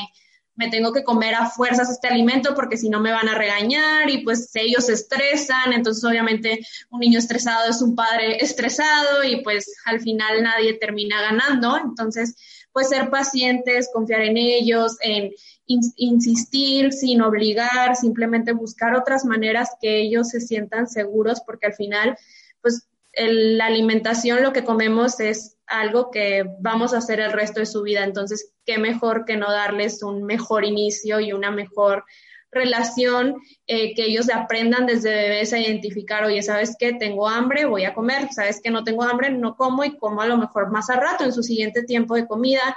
me 0.55 0.69
tengo 0.69 0.91
que 0.91 1.05
comer 1.05 1.33
a 1.33 1.50
fuerzas 1.50 1.89
este 1.89 2.09
alimento 2.09 2.53
porque 2.53 2.75
si 2.75 2.89
no 2.89 3.00
me 3.00 3.13
van 3.13 3.29
a 3.29 3.36
regañar 3.36 4.09
y 4.09 4.17
pues 4.25 4.53
ellos 4.55 4.88
se 4.88 4.93
estresan, 4.93 5.71
entonces 5.71 6.03
obviamente 6.03 6.59
un 6.89 7.00
niño 7.00 7.17
estresado 7.17 7.69
es 7.69 7.81
un 7.81 7.95
padre 7.95 8.43
estresado 8.43 9.24
y 9.24 9.41
pues 9.41 9.74
al 9.86 10.01
final 10.01 10.43
nadie 10.43 10.74
termina 10.74 11.21
ganando, 11.21 11.77
entonces 11.77 12.36
pues 12.71 12.89
ser 12.89 13.09
pacientes, 13.09 13.89
confiar 13.93 14.21
en 14.21 14.38
ellos, 14.38 14.97
en 15.01 15.31
insistir 15.65 16.91
sin 16.93 17.21
obligar, 17.21 17.95
simplemente 17.95 18.53
buscar 18.53 18.95
otras 18.95 19.25
maneras 19.25 19.69
que 19.81 20.01
ellos 20.01 20.29
se 20.29 20.41
sientan 20.41 20.88
seguros, 20.88 21.41
porque 21.45 21.67
al 21.67 21.73
final, 21.73 22.17
pues 22.61 22.88
la 23.13 23.65
alimentación, 23.65 24.43
lo 24.43 24.53
que 24.53 24.63
comemos 24.63 25.19
es 25.19 25.57
algo 25.67 26.09
que 26.09 26.45
vamos 26.59 26.93
a 26.93 26.97
hacer 26.97 27.19
el 27.19 27.31
resto 27.31 27.59
de 27.59 27.65
su 27.65 27.83
vida. 27.83 28.03
Entonces, 28.03 28.53
qué 28.65 28.77
mejor 28.77 29.25
que 29.25 29.38
no 29.38 29.51
darles 29.51 30.03
un 30.03 30.23
mejor 30.23 30.65
inicio 30.65 31.19
y 31.19 31.33
una 31.33 31.51
mejor 31.51 32.03
relación, 32.51 33.35
eh, 33.67 33.93
que 33.93 34.05
ellos 34.05 34.29
aprendan 34.29 34.85
desde 34.85 35.13
bebés 35.13 35.53
a 35.53 35.59
identificar, 35.59 36.23
oye, 36.23 36.41
¿sabes 36.41 36.75
qué? 36.77 36.93
Tengo 36.93 37.27
hambre, 37.27 37.65
voy 37.65 37.85
a 37.85 37.93
comer, 37.93 38.29
¿sabes 38.31 38.59
que 38.61 38.71
no 38.71 38.83
tengo 38.83 39.03
hambre? 39.03 39.29
No 39.29 39.55
como 39.55 39.83
y 39.83 39.97
como 39.97 40.21
a 40.21 40.27
lo 40.27 40.37
mejor 40.37 40.71
más 40.71 40.89
a 40.89 40.99
rato 40.99 41.23
en 41.23 41.33
su 41.33 41.43
siguiente 41.43 41.83
tiempo 41.83 42.15
de 42.15 42.27
comida 42.27 42.75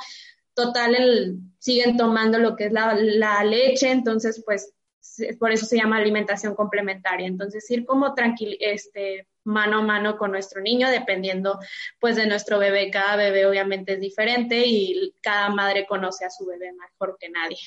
total 0.55 0.95
el, 0.95 1.39
siguen 1.59 1.97
tomando 1.97 2.39
lo 2.39 2.57
que 2.57 2.67
es 2.67 2.73
la, 2.73 3.45
leche, 3.45 3.91
entonces 3.91 4.43
pues 4.45 4.73
por 5.39 5.51
eso 5.51 5.67
se 5.67 5.77
llama 5.77 5.99
alimentación 5.99 6.55
complementaria. 6.55 7.27
Entonces 7.27 7.69
ir 7.71 7.85
como 7.85 8.15
tranquil, 8.15 8.57
este, 8.61 9.27
mano 9.45 9.79
a 9.79 9.83
mano 9.83 10.17
con 10.17 10.31
nuestro 10.31 10.63
niño, 10.63 10.91
dependiendo 10.91 11.59
pues 12.01 12.17
de 12.17 12.27
nuestro 12.27 12.59
bebé. 12.59 12.91
Cada 12.91 13.17
bebé 13.17 13.47
obviamente 13.47 13.95
es 13.95 14.01
diferente 14.01 14.63
y 14.67 15.15
cada 15.21 15.49
madre 15.51 15.87
conoce 15.87 16.25
a 16.25 16.31
su 16.31 16.47
bebé 16.47 16.73
mejor 16.73 17.17
que 17.19 17.29
nadie. 17.31 17.59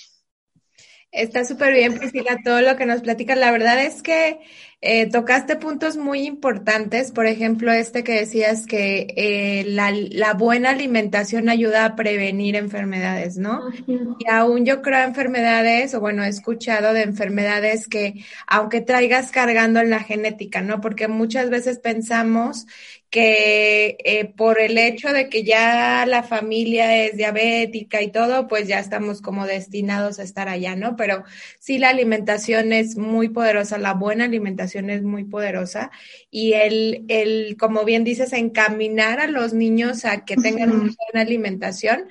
Está 1.15 1.45
súper 1.45 1.73
bien, 1.73 1.97
Priscila, 1.97 2.37
todo 2.43 2.61
lo 2.61 2.75
que 2.75 2.85
nos 2.85 3.01
platicas. 3.01 3.37
La 3.37 3.49
verdad 3.49 3.81
es 3.81 4.03
que 4.03 4.39
eh, 4.81 5.09
tocaste 5.09 5.55
puntos 5.55 5.95
muy 5.95 6.27
importantes. 6.27 7.11
Por 7.11 7.25
ejemplo, 7.25 7.71
este 7.71 8.03
que 8.03 8.19
decías 8.19 8.65
que 8.65 9.07
eh, 9.15 9.63
la, 9.65 9.91
la, 9.91 10.33
buena 10.33 10.71
alimentación 10.71 11.47
ayuda 11.47 11.85
a 11.85 11.95
prevenir 11.95 12.57
enfermedades, 12.57 13.37
¿no? 13.37 13.61
Y 13.87 14.29
aún 14.29 14.65
yo 14.65 14.81
creo 14.81 15.03
enfermedades, 15.03 15.95
o 15.95 16.01
bueno, 16.01 16.21
he 16.23 16.27
escuchado 16.27 16.93
de 16.93 17.03
enfermedades 17.03 17.87
que, 17.87 18.25
aunque 18.45 18.81
traigas 18.81 19.31
cargando 19.31 19.79
en 19.79 19.91
la 19.91 20.01
genética, 20.01 20.61
¿no? 20.61 20.81
Porque 20.81 21.07
muchas 21.07 21.49
veces 21.49 21.79
pensamos 21.79 22.67
que 23.15 23.95
eh, 24.03 24.25
por 24.25 24.59
el 24.59 24.77
hecho 24.77 25.13
de 25.13 25.29
que 25.29 25.45
ya 25.45 26.05
la 26.05 26.21
familia 26.21 27.05
es 27.05 27.15
diabética 27.15 28.01
y 28.01 28.11
todo, 28.11 28.49
pues 28.49 28.67
ya 28.67 28.77
estamos 28.77 29.21
como 29.21 29.45
destinados 29.47 30.19
a 30.19 30.23
estar 30.23 30.49
allá, 30.49 30.75
¿no? 30.75 30.97
Pero 30.97 31.23
sí 31.57 31.77
la 31.77 31.87
alimentación 31.87 32.73
es 32.73 32.97
muy 32.97 33.29
poderosa, 33.29 33.77
la 33.77 33.93
buena 33.93 34.25
alimentación 34.25 34.89
es 34.89 35.03
muy 35.03 35.23
poderosa 35.23 35.91
y 36.29 36.55
el, 36.55 37.05
el 37.07 37.55
como 37.57 37.85
bien 37.85 38.03
dices, 38.03 38.33
encaminar 38.33 39.21
a 39.21 39.27
los 39.27 39.53
niños 39.53 40.03
a 40.03 40.25
que 40.25 40.35
tengan 40.35 40.71
una 40.71 40.93
buena 41.13 41.25
alimentación, 41.25 42.09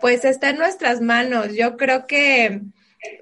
pues 0.00 0.24
está 0.24 0.48
en 0.48 0.56
nuestras 0.56 1.02
manos. 1.02 1.54
Yo 1.54 1.76
creo 1.76 2.06
que 2.06 2.62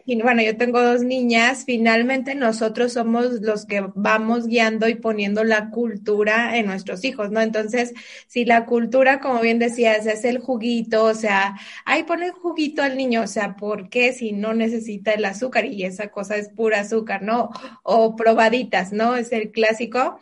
y 0.07 0.21
bueno, 0.21 0.43
yo 0.43 0.57
tengo 0.57 0.81
dos 0.83 1.03
niñas, 1.03 1.65
finalmente 1.65 2.35
nosotros 2.35 2.93
somos 2.93 3.41
los 3.41 3.67
que 3.67 3.85
vamos 3.95 4.47
guiando 4.47 4.89
y 4.89 4.97
poniendo 4.97 5.45
la 5.45 5.71
cultura 5.71 6.57
en 6.59 6.67
nuestros 6.67 7.05
hijos, 7.05 7.31
¿no? 7.31 7.41
Entonces, 7.41 7.93
si 8.27 8.45
la 8.45 8.67
cultura, 8.67 9.21
como 9.21 9.41
bien 9.41 9.59
decías, 9.59 10.07
es 10.07 10.25
el 10.25 10.39
juguito, 10.39 11.05
o 11.05 11.15
sea, 11.15 11.59
ahí 11.85 12.03
pone 12.05 12.31
juguito 12.31 12.83
al 12.83 12.97
niño, 12.97 13.23
o 13.23 13.27
sea, 13.27 13.57
¿por 13.57 13.89
qué 13.89 14.13
si 14.13 14.33
no 14.33 14.55
necesita 14.55 15.13
el 15.13 15.25
azúcar 15.25 15.65
y 15.67 15.85
esa 15.85 16.09
cosa 16.09 16.37
es 16.37 16.49
pura 16.49 16.81
azúcar, 16.81 17.23
¿no? 17.23 17.51
O 17.83 18.17
probaditas, 18.17 18.93
¿no? 18.93 19.17
Es 19.17 19.33
el 19.33 19.51
clásico. 19.53 20.19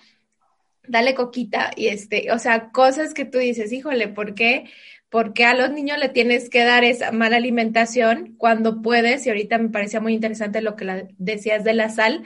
Dale 0.87 1.15
coquita 1.15 1.71
y 1.77 1.89
este, 1.89 2.33
o 2.33 2.39
sea, 2.39 2.71
cosas 2.71 3.15
que 3.15 3.25
tú 3.25 3.39
dices, 3.39 3.73
híjole, 3.73 4.09
¿por 4.09 4.35
qué? 4.35 4.65
porque 5.13 5.45
a 5.45 5.53
los 5.53 5.71
niños 5.71 5.99
le 5.99 6.09
tienes 6.09 6.49
que 6.49 6.65
dar 6.65 6.85
esa 6.85 7.13
mala 7.13 7.37
alimentación 7.37 8.35
cuando 8.39 8.81
puedes, 8.81 9.27
y 9.27 9.29
ahorita 9.29 9.59
me 9.59 9.69
parecía 9.69 10.01
muy 10.01 10.15
interesante 10.15 10.63
lo 10.63 10.75
que 10.75 11.07
decías 11.19 11.65
de 11.65 11.75
la 11.75 11.91
sal, 11.91 12.23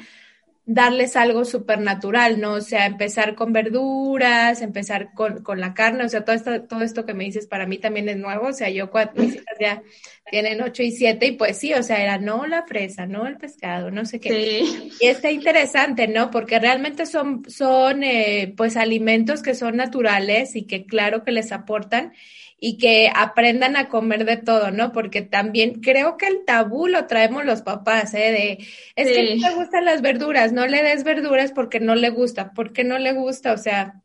darles 0.69 1.15
algo 1.15 1.45
supernatural, 1.45 2.41
¿no? 2.41 2.55
O 2.55 2.61
sea, 2.61 2.87
empezar 2.87 3.37
con 3.37 3.53
verduras, 3.53 4.61
empezar 4.63 5.15
con, 5.15 5.45
con 5.45 5.61
la 5.61 5.75
carne, 5.75 6.05
o 6.05 6.09
sea, 6.09 6.25
todo 6.25 6.35
esto, 6.35 6.63
todo 6.63 6.83
esto 6.83 7.07
que 7.07 7.15
me 7.15 7.23
dices 7.23 7.47
para 7.47 7.67
mí 7.67 7.79
también 7.79 8.09
es 8.09 8.17
nuevo, 8.17 8.49
o 8.49 8.53
sea, 8.53 8.69
yo 8.69 8.91
cuando 8.91 9.23
mis 9.23 9.37
hijas 9.37 9.57
ya 9.61 9.83
tienen 10.29 10.61
ocho 10.61 10.83
y 10.83 10.91
siete, 10.91 11.27
y 11.27 11.33
pues 11.33 11.57
sí, 11.57 11.73
o 11.73 11.85
sea, 11.85 12.03
era 12.03 12.19
no 12.19 12.47
la 12.47 12.65
fresa, 12.65 13.07
no 13.07 13.29
el 13.29 13.37
pescado, 13.37 13.93
no 13.93 14.05
sé 14.05 14.19
qué. 14.19 14.65
Sí. 14.65 14.91
Y 15.01 15.07
está 15.07 15.31
interesante, 15.31 16.09
¿no? 16.09 16.33
Porque 16.33 16.59
realmente 16.59 17.07
son, 17.07 17.49
son 17.49 18.03
eh, 18.03 18.53
pues 18.57 18.77
alimentos 18.77 19.43
que 19.43 19.55
son 19.55 19.77
naturales 19.77 20.57
y 20.57 20.65
que 20.65 20.85
claro 20.85 21.23
que 21.23 21.31
les 21.31 21.53
aportan 21.53 22.13
y 22.59 22.79
que 22.79 23.11
aprendan 23.15 23.77
a 23.77 23.89
comer 23.89 24.25
de 24.25 24.39
todo, 24.39 24.71
¿no? 24.71 24.93
Porque 24.93 25.23
también 25.23 25.81
creo 25.81 26.17
que 26.17 26.27
el 26.27 26.45
tabú 26.45 26.87
lo 26.87 27.07
traemos 27.07 27.45
los 27.45 27.63
papás, 27.63 28.15
¿eh? 28.15 28.33
De, 28.33 28.67
es 28.97 29.09
que 29.09 29.37
no 29.37 29.49
le 29.49 29.55
gustan 29.55 29.85
las 29.85 30.01
verduras, 30.01 30.53
no 30.53 30.67
le 30.67 30.83
des 30.83 31.05
verduras 31.05 31.53
porque 31.53 31.81
no 31.81 31.95
le 31.95 32.11
gusta, 32.11 32.53
porque 32.55 32.83
no 32.83 32.99
le 32.99 33.13
gusta, 33.13 33.53
o 33.53 33.59
sea, 33.59 34.03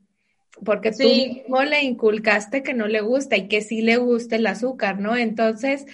porque 0.66 0.92
tú 0.92 1.04
mismo 1.04 1.64
le 1.64 1.82
inculcaste 1.84 2.62
que 2.62 2.74
no 2.74 2.88
le 2.88 3.02
gusta 3.02 3.38
y 3.38 3.48
que 3.48 3.62
sí 3.62 3.82
le 3.82 3.98
gusta 3.98 4.36
el 4.36 4.46
azúcar, 4.46 5.00
¿no? 5.00 5.16
Entonces, 5.16 5.86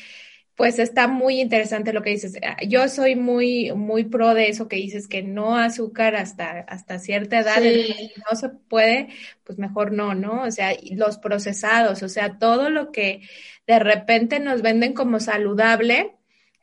pues 0.57 0.79
está 0.79 1.07
muy 1.07 1.39
interesante 1.39 1.93
lo 1.93 2.01
que 2.01 2.09
dices. 2.09 2.35
Ah, 2.43 2.57
yo 2.67 2.89
soy 2.89 3.15
muy, 3.15 3.71
muy 3.73 4.05
pro 4.05 4.33
de 4.33 4.49
eso 4.49 4.67
que 4.67 4.77
dices, 4.77 5.07
que 5.07 5.21
no 5.21 5.55
azúcar 5.55 6.15
hasta, 6.15 6.61
hasta 6.61 6.97
cierta 6.97 7.39
edad, 7.39 7.61
no 7.61 8.35
se 8.35 8.49
puede, 8.49 9.09
pues 9.43 9.59
mejor 9.59 9.91
no, 9.91 10.15
¿no? 10.15 10.41
O 10.41 10.51
sea, 10.51 10.75
los 10.93 11.19
procesados, 11.19 12.01
o 12.01 12.09
sea, 12.09 12.39
todo 12.39 12.71
lo 12.71 12.91
que 12.91 13.21
de 13.67 13.77
repente 13.77 14.39
nos 14.39 14.63
venden 14.63 14.93
como 14.93 15.19
saludable 15.19 16.15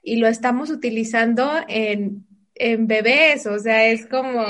y 0.02 0.16
lo 0.16 0.26
estamos 0.26 0.70
utilizando 0.70 1.52
en 1.68 2.26
en 2.56 2.86
bebés, 2.86 3.46
o 3.46 3.58
sea, 3.58 3.86
es 3.86 4.06
como... 4.06 4.44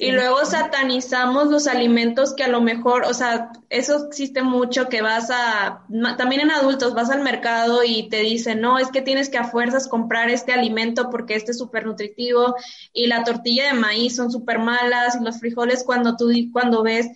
y 0.00 0.10
luego 0.10 0.44
satanizamos 0.44 1.48
los 1.48 1.68
alimentos 1.68 2.34
que 2.34 2.42
a 2.42 2.48
lo 2.48 2.60
mejor, 2.60 3.04
o 3.04 3.14
sea, 3.14 3.52
eso 3.70 4.08
existe 4.08 4.42
mucho 4.42 4.88
que 4.88 5.02
vas 5.02 5.30
a, 5.30 5.86
también 6.18 6.40
en 6.40 6.50
adultos, 6.50 6.94
vas 6.94 7.10
al 7.10 7.22
mercado 7.22 7.84
y 7.84 8.08
te 8.08 8.18
dicen, 8.18 8.60
no, 8.60 8.78
es 8.78 8.88
que 8.88 9.02
tienes 9.02 9.28
que 9.28 9.38
a 9.38 9.44
fuerzas 9.44 9.86
comprar 9.86 10.30
este 10.30 10.52
alimento 10.52 11.10
porque 11.10 11.36
este 11.36 11.52
es 11.52 11.58
súper 11.58 11.86
nutritivo 11.86 12.56
y 12.92 13.06
la 13.06 13.22
tortilla 13.22 13.66
de 13.66 13.78
maíz 13.78 14.16
son 14.16 14.32
súper 14.32 14.58
malas 14.58 15.16
y 15.20 15.24
los 15.24 15.38
frijoles 15.38 15.84
cuando 15.84 16.16
tú, 16.16 16.28
cuando 16.52 16.82
ves 16.82 17.08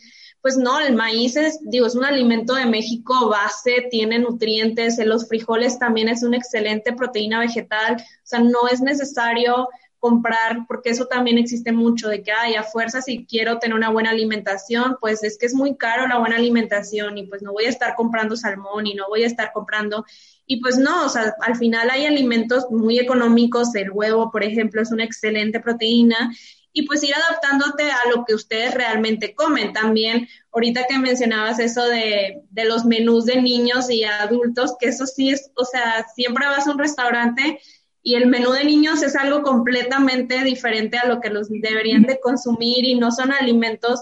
pues 0.47 0.57
no, 0.57 0.79
el 0.79 0.95
maíz 0.95 1.35
es, 1.35 1.59
digo, 1.65 1.87
es 1.87 1.97
un 1.97 2.05
alimento 2.05 2.55
de 2.55 2.67
México 2.67 3.29
base, 3.29 3.89
tiene 3.91 4.21
nutrientes, 4.21 4.97
los 5.05 5.27
frijoles 5.27 5.77
también 5.77 6.09
es 6.09 6.23
una 6.23 6.37
excelente 6.37 6.93
proteína 6.93 7.41
vegetal, 7.41 7.97
o 7.97 8.21
sea, 8.23 8.39
no 8.39 8.69
es 8.71 8.81
necesario 8.81 9.67
comprar, 10.07 10.67
porque 10.69 10.91
eso 10.91 11.07
también 11.07 11.37
existe 11.37 11.73
mucho, 11.73 12.09
de 12.09 12.23
que, 12.23 12.31
ay, 12.31 12.55
a 12.55 12.63
fuerza 12.63 13.03
si 13.03 13.27
quiero 13.27 13.59
tener 13.59 13.77
una 13.77 13.91
buena 13.91 14.11
alimentación, 14.11 14.97
pues 15.01 15.25
es 15.25 15.37
que 15.37 15.47
es 15.47 15.55
muy 15.55 15.77
caro 15.77 16.07
la 16.07 16.19
buena 16.19 16.37
alimentación 16.37 17.19
y 17.19 17.27
pues 17.27 17.43
no 17.43 17.53
voy 17.53 17.65
a 17.65 17.71
estar 17.71 17.97
comprando 17.97 18.37
salmón 18.37 18.87
y 18.87 18.95
no 18.95 19.09
voy 19.09 19.25
a 19.25 19.27
estar 19.27 19.51
comprando, 19.53 20.05
y 20.47 20.61
pues 20.61 20.79
no, 20.79 21.07
o 21.07 21.09
sea, 21.09 21.35
al 21.41 21.57
final 21.57 21.91
hay 21.91 22.07
alimentos 22.07 22.71
muy 22.71 23.01
económicos, 23.01 23.75
el 23.75 23.91
huevo, 23.91 24.31
por 24.31 24.45
ejemplo, 24.45 24.81
es 24.81 24.93
una 24.93 25.03
excelente 25.03 25.59
proteína 25.59 26.31
y 26.73 26.87
pues 26.87 27.03
ir 27.03 27.15
adaptándote 27.15 27.91
a 27.91 28.09
lo 28.15 28.25
que 28.25 28.35
ustedes 28.35 28.75
realmente 28.75 29.35
comen. 29.35 29.73
También, 29.73 30.29
ahorita 30.53 30.87
que 30.87 30.99
mencionabas 30.99 31.59
eso 31.59 31.85
de, 31.89 32.43
de, 32.51 32.65
los 32.67 32.85
menús 32.85 33.25
de 33.25 33.43
niños 33.43 33.91
y 33.91 34.05
adultos, 34.05 34.77
que 34.79 34.89
eso 34.89 35.07
sí 35.07 35.31
es, 35.31 35.51
o 35.57 35.65
sea, 35.65 36.07
siempre 36.15 36.47
vas 36.47 36.67
a 36.67 36.71
un 36.71 36.79
restaurante 36.79 37.59
y 38.07 38.15
el 38.15 38.29
menú 38.29 38.53
de 38.53 38.63
niños 38.63 39.03
es 39.03 39.17
algo 39.17 39.43
completamente 39.43 40.45
diferente 40.45 40.97
a 40.97 41.09
lo 41.09 41.21
que 41.21 41.29
los 41.29 41.49
deberían 41.51 42.03
de 42.03 42.21
consumir 42.21 42.85
y 42.85 42.95
no 42.95 43.11
son 43.11 43.33
alimentos 43.33 44.01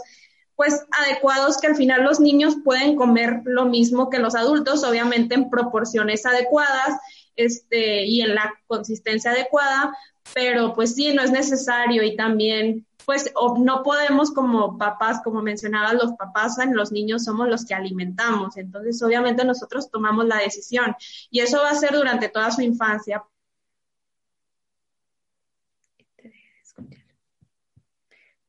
pues 0.57 0.85
adecuados 0.91 1.57
que 1.57 1.69
al 1.69 1.75
final 1.75 2.05
los 2.05 2.21
niños 2.21 2.57
pueden 2.63 2.97
comer 2.97 3.41
lo 3.47 3.65
mismo 3.65 4.11
que 4.11 4.19
los 4.19 4.35
adultos, 4.35 4.85
obviamente 4.85 5.35
en 5.35 5.49
proporciones 5.49 6.27
adecuadas 6.27 7.01
este, 7.35 8.05
y 8.05 8.21
en 8.21 8.35
la 8.35 8.53
consistencia 8.67 9.31
adecuada, 9.31 9.97
pero 10.35 10.75
pues 10.75 10.95
sí, 10.95 11.15
no 11.15 11.23
es 11.23 11.31
necesario 11.31 12.03
y 12.03 12.15
también 12.15 12.87
pues 13.07 13.33
no 13.59 13.83
podemos 13.83 14.33
como 14.33 14.77
papás, 14.77 15.23
como 15.25 15.41
mencionaba, 15.41 15.95
los 15.95 16.13
papás 16.13 16.59
en 16.59 16.77
los 16.77 16.93
niños 16.93 17.25
somos 17.25 17.49
los 17.49 17.65
que 17.65 17.73
alimentamos, 17.73 18.59
entonces 18.59 19.03
obviamente 19.03 19.47
nosotros 19.47 19.91
tomamos 19.91 20.27
la 20.27 20.37
decisión 20.37 20.95
y 21.31 21.41
eso 21.41 21.63
va 21.63 21.71
a 21.71 21.75
ser 21.75 21.95
durante 21.95 22.29
toda 22.29 22.51
su 22.51 22.61
infancia. 22.61 23.25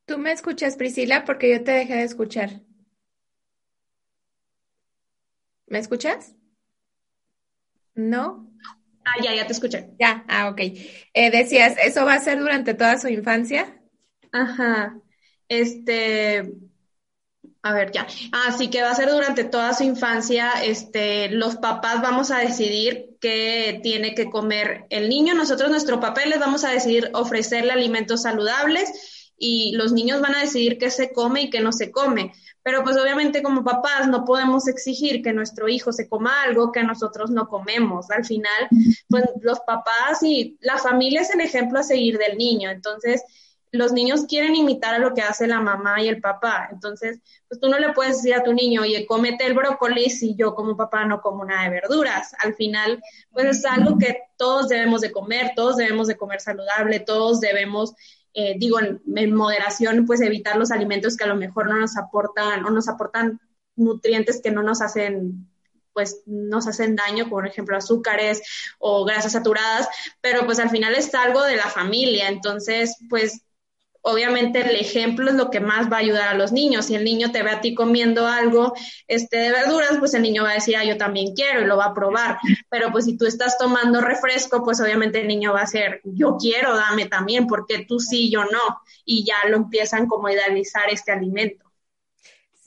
¿Tú 0.06 0.20
me 0.20 0.32
escuchas, 0.32 0.78
Priscila? 0.78 1.26
Porque 1.26 1.50
yo 1.50 1.64
te 1.64 1.72
dejé 1.72 1.96
de 1.96 2.04
escuchar. 2.04 2.62
¿Me 5.68 5.80
escuchas? 5.80 6.36
¿No? 7.96 8.52
Ah, 9.04 9.16
ya, 9.24 9.34
ya 9.34 9.48
te 9.48 9.54
escuché. 9.54 9.90
Ya, 10.00 10.24
ah, 10.28 10.50
ok. 10.50 10.60
Eh, 10.60 11.32
decías, 11.32 11.76
¿eso 11.84 12.06
va 12.06 12.14
a 12.14 12.20
ser 12.20 12.40
durante 12.40 12.76
toda 12.76 13.00
su 13.00 13.08
infancia? 13.08 13.82
Ajá. 14.32 15.00
Este, 15.48 16.52
a 17.64 17.74
ver, 17.74 17.92
ya. 17.92 18.06
Así 18.48 18.70
que 18.70 18.84
va 18.84 18.92
a 18.92 18.96
ser 18.96 19.10
durante 19.10 19.44
toda 19.44 19.74
su 19.74 19.84
infancia. 19.84 20.52
Este, 20.64 21.30
los 21.30 21.56
papás 21.56 22.02
vamos 22.04 22.30
a 22.30 22.38
decidir 22.38 23.18
qué 23.20 23.80
tiene 23.82 24.14
que 24.14 24.30
comer 24.30 24.86
el 24.92 25.10
niño. 25.10 25.34
Nosotros, 25.34 25.72
nuestro 25.72 26.00
papel, 26.00 26.30
les 26.30 26.40
vamos 26.40 26.64
a 26.64 26.70
decidir 26.72 27.10
ofrecerle 27.14 27.72
alimentos 27.72 28.22
saludables 28.22 29.25
y 29.38 29.74
los 29.75 29.92
niños 29.92 30.22
van 30.22 30.36
a 30.36 30.42
decidir 30.42 30.77
qué 30.77 30.89
se 30.89 31.12
come 31.12 31.44
y 31.44 31.50
qué 31.50 31.60
no 31.60 31.72
se 31.72 31.92
come. 31.92 32.34
Pero 32.63 32.84
pues 32.84 32.98
obviamente 32.98 33.44
como 33.44 33.63
papás 33.63 34.08
no 34.08 34.25
podemos 34.25 34.68
exigir 34.68 35.22
que 35.22 35.34
nuestro 35.34 35.68
hijo 35.68 35.92
se 35.92 36.10
coma 36.10 36.44
algo 36.44 36.72
que 36.72 36.84
nosotros 36.84 37.30
no 37.30 37.48
comemos. 37.48 38.10
Al 38.10 38.25
final, 38.25 38.68
pues 39.08 39.24
los 39.42 39.60
papás 39.62 40.24
y 40.24 40.58
la 40.62 40.77
familia 40.77 41.22
es 41.22 41.30
el 41.34 41.42
ejemplo 41.42 41.80
a 41.80 41.84
seguir 41.84 42.18
del 42.18 42.38
niño. 42.38 42.72
Entonces, 42.72 43.24
los 43.72 43.92
niños 43.92 44.25
quieren 44.27 44.56
imitar 44.56 44.96
a 44.96 45.00
lo 45.00 45.13
que 45.13 45.22
hace 45.22 45.48
la 45.48 45.60
mamá 45.60 46.01
y 46.01 46.08
el 46.08 46.22
papá. 46.22 46.70
Entonces, 46.72 47.20
pues 47.48 47.60
tú 47.60 47.70
no 47.70 47.77
le 47.77 47.94
puedes 47.94 48.18
decir 48.18 48.34
a 48.34 48.44
tu 48.44 48.54
niño, 48.54 48.82
oye, 48.82 49.06
cómete 49.06 49.46
el 49.46 49.54
brócoli 49.54 50.10
si 50.10 50.36
yo 50.36 50.56
como 50.56 50.77
papá 50.77 51.06
no 51.06 51.22
como 51.22 51.46
nada 51.46 51.65
de 51.65 51.70
verduras. 51.70 52.34
Al 52.39 52.56
final, 52.56 53.01
pues 53.32 53.46
es 53.58 53.65
algo 53.65 53.98
que 53.98 54.18
todos 54.38 54.70
debemos 54.70 55.01
de 55.01 55.12
comer, 55.12 55.51
todos 55.56 55.77
debemos 55.77 56.08
de 56.08 56.18
comer 56.18 56.41
saludable, 56.41 57.00
todos 57.00 57.39
debemos 57.39 57.93
eh, 58.38 58.56
digo, 58.60 58.80
en, 58.82 59.34
moderación, 59.34 60.06
pues 60.06 60.19
evitar 60.19 60.58
los 60.58 60.71
alimentos 60.71 61.15
que 61.15 61.24
a 61.24 61.28
lo 61.28 61.38
mejor 61.38 61.69
no 61.69 61.78
nos 61.78 61.95
aportan 61.95 62.65
o 62.65 62.69
nos 62.69 62.89
aportan 62.89 63.39
nutrientes 63.78 64.41
que 64.41 64.52
no 64.52 64.62
nos 64.62 64.82
hacen 64.82 65.48
pues 65.93 66.24
nos 66.26 66.67
hacen 66.67 66.98
daño, 66.98 67.30
por 67.30 67.48
ejemplo 67.48 67.78
azúcares 67.78 68.41
o 68.80 69.06
grasas 69.06 69.32
saturadas, 69.32 69.88
pero 70.19 70.45
pues 70.45 70.60
al 70.60 70.69
final 70.69 70.93
es 70.93 71.15
algo 71.15 71.41
de 71.43 71.56
la 71.56 71.69
familia, 71.69 72.28
entonces 72.28 72.98
pues 73.10 73.45
obviamente 74.06 74.62
el 74.62 74.76
ejemplo 74.76 75.30
es 75.30 75.36
lo 75.36 75.50
que 75.50 75.60
más 75.60 75.91
va 75.91 75.98
a 75.98 76.00
ayudar 76.00 76.28
a 76.30 76.34
los 76.36 76.52
niños. 76.52 76.86
Si 76.86 76.96
el 76.96 77.04
niño 77.04 77.32
te 77.32 77.41
ve 77.41 77.50
a 77.50 77.62
ti 77.62 77.74
comiendo 77.74 78.28
algo 78.28 78.74
este, 79.08 79.38
de 79.38 79.52
verduras, 79.52 79.98
pues 79.98 80.13
el 80.13 80.22
niño 80.22 80.44
va 80.44 80.52
a 80.52 80.56
decir, 80.56 80.78
ah, 80.78 80.86
yo 80.86 80.96
también 80.96 81.34
quiero 81.34 81.62
y 81.62 81.65
lo 81.65 81.78
va 81.78 81.86
a 81.86 81.94
probar. 81.94 82.38
Pero 82.70 82.91
pues 82.91 83.06
si 83.06 83.18
tú 83.18 83.26
estás 83.26 83.58
tomando 83.58 84.02
refresco, 84.02 84.63
pues 84.63 84.80
obviamente 84.80 85.22
el 85.22 85.28
niño 85.28 85.54
va 85.54 85.62
a 85.62 85.68
ser, 85.68 86.02
yo 86.04 86.38
quiero, 86.39 86.76
dame 86.76 87.08
también, 87.08 87.48
porque 87.48 87.86
tú 87.88 88.00
sí, 88.00 88.30
yo 88.30 88.46
no. 88.46 88.82
Y 89.06 89.26
ya 89.26 89.50
lo 89.50 89.58
empiezan 89.58 90.08
como 90.08 90.28
a 90.28 90.34
idealizar 90.34 90.84
este 90.91 91.12
alimento. 91.12 91.65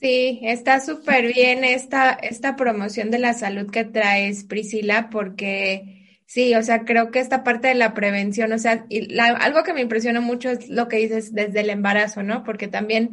Sí, 0.00 0.40
está 0.42 0.80
súper 0.80 1.32
bien 1.32 1.64
esta, 1.64 2.10
esta 2.10 2.56
promoción 2.56 3.10
de 3.10 3.18
la 3.20 3.32
salud 3.32 3.70
que 3.70 3.84
traes, 3.84 4.44
Priscila, 4.44 5.08
porque 5.10 5.97
Sí, 6.28 6.54
o 6.54 6.62
sea, 6.62 6.84
creo 6.84 7.10
que 7.10 7.20
esta 7.20 7.42
parte 7.42 7.68
de 7.68 7.74
la 7.74 7.94
prevención, 7.94 8.52
o 8.52 8.58
sea, 8.58 8.84
y 8.90 9.18
algo 9.18 9.62
que 9.62 9.72
me 9.72 9.80
impresiona 9.80 10.20
mucho 10.20 10.50
es 10.50 10.68
lo 10.68 10.86
que 10.86 10.98
dices 10.98 11.32
desde 11.32 11.60
el 11.60 11.70
embarazo, 11.70 12.22
¿no? 12.22 12.44
Porque 12.44 12.68
también 12.68 13.12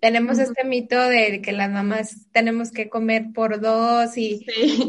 tenemos 0.00 0.38
este 0.38 0.64
mito 0.64 0.98
de 1.06 1.42
que 1.42 1.52
las 1.52 1.70
mamás 1.70 2.26
tenemos 2.32 2.72
que 2.72 2.88
comer 2.88 3.26
por 3.34 3.60
dos 3.60 4.16
y 4.16 4.46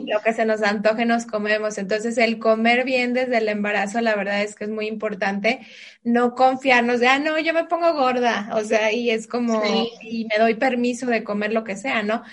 lo 0.07 0.21
que 0.21 0.31
se 0.31 0.45
nos 0.45 0.61
antoje 0.63 1.05
nos 1.05 1.25
comemos. 1.25 1.77
Entonces, 1.77 2.17
el 2.17 2.39
comer 2.39 2.85
bien 2.85 3.13
desde 3.13 3.39
el 3.39 3.49
embarazo, 3.49 3.99
la 3.99 4.15
verdad 4.15 4.41
es 4.41 4.55
que 4.55 4.63
es 4.63 4.69
muy 4.69 4.87
importante. 4.87 5.59
No 6.01 6.33
confiarnos 6.33 7.01
de, 7.01 7.07
ah, 7.07 7.19
no, 7.19 7.37
yo 7.39 7.53
me 7.53 7.65
pongo 7.65 7.93
gorda, 7.93 8.51
o 8.53 8.61
sea, 8.63 8.93
y 8.93 9.09
es 9.09 9.27
como, 9.27 9.61
y 10.01 10.27
me 10.29 10.41
doy 10.41 10.53
permiso 10.55 11.07
de 11.07 11.25
comer 11.25 11.51
lo 11.51 11.65
que 11.65 11.75
sea, 11.75 12.03
¿no? 12.03 12.23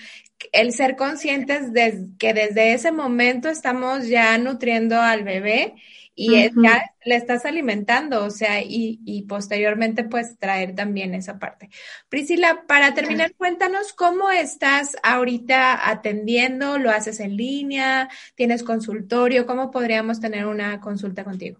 El 0.51 0.73
ser 0.73 0.95
conscientes 0.95 1.73
de 1.73 2.07
que 2.19 2.33
desde 2.33 2.73
ese 2.73 2.91
momento 2.91 3.49
estamos 3.49 4.07
ya 4.07 4.37
nutriendo 4.37 4.99
al 4.99 5.23
bebé 5.23 5.75
y 6.15 6.49
ya 6.61 6.91
le 7.05 7.15
estás 7.15 7.45
alimentando, 7.45 8.23
o 8.23 8.29
sea, 8.29 8.61
y, 8.61 8.99
y, 9.03 9.23
posteriormente 9.23 10.03
pues 10.03 10.37
traer 10.37 10.75
también 10.75 11.15
esa 11.15 11.39
parte. 11.39 11.69
Priscila, 12.07 12.65
para 12.67 12.93
terminar, 12.93 13.33
cuéntanos 13.35 13.93
cómo 13.93 14.29
estás 14.29 14.95
ahorita 15.01 15.89
atendiendo, 15.89 16.77
lo 16.77 16.91
haces 16.91 17.19
en 17.19 17.35
línea, 17.35 18.09
tienes 18.35 18.63
consultorio, 18.63 19.47
cómo 19.47 19.71
podríamos 19.71 20.19
tener 20.19 20.45
una 20.45 20.79
consulta 20.81 21.23
contigo. 21.23 21.59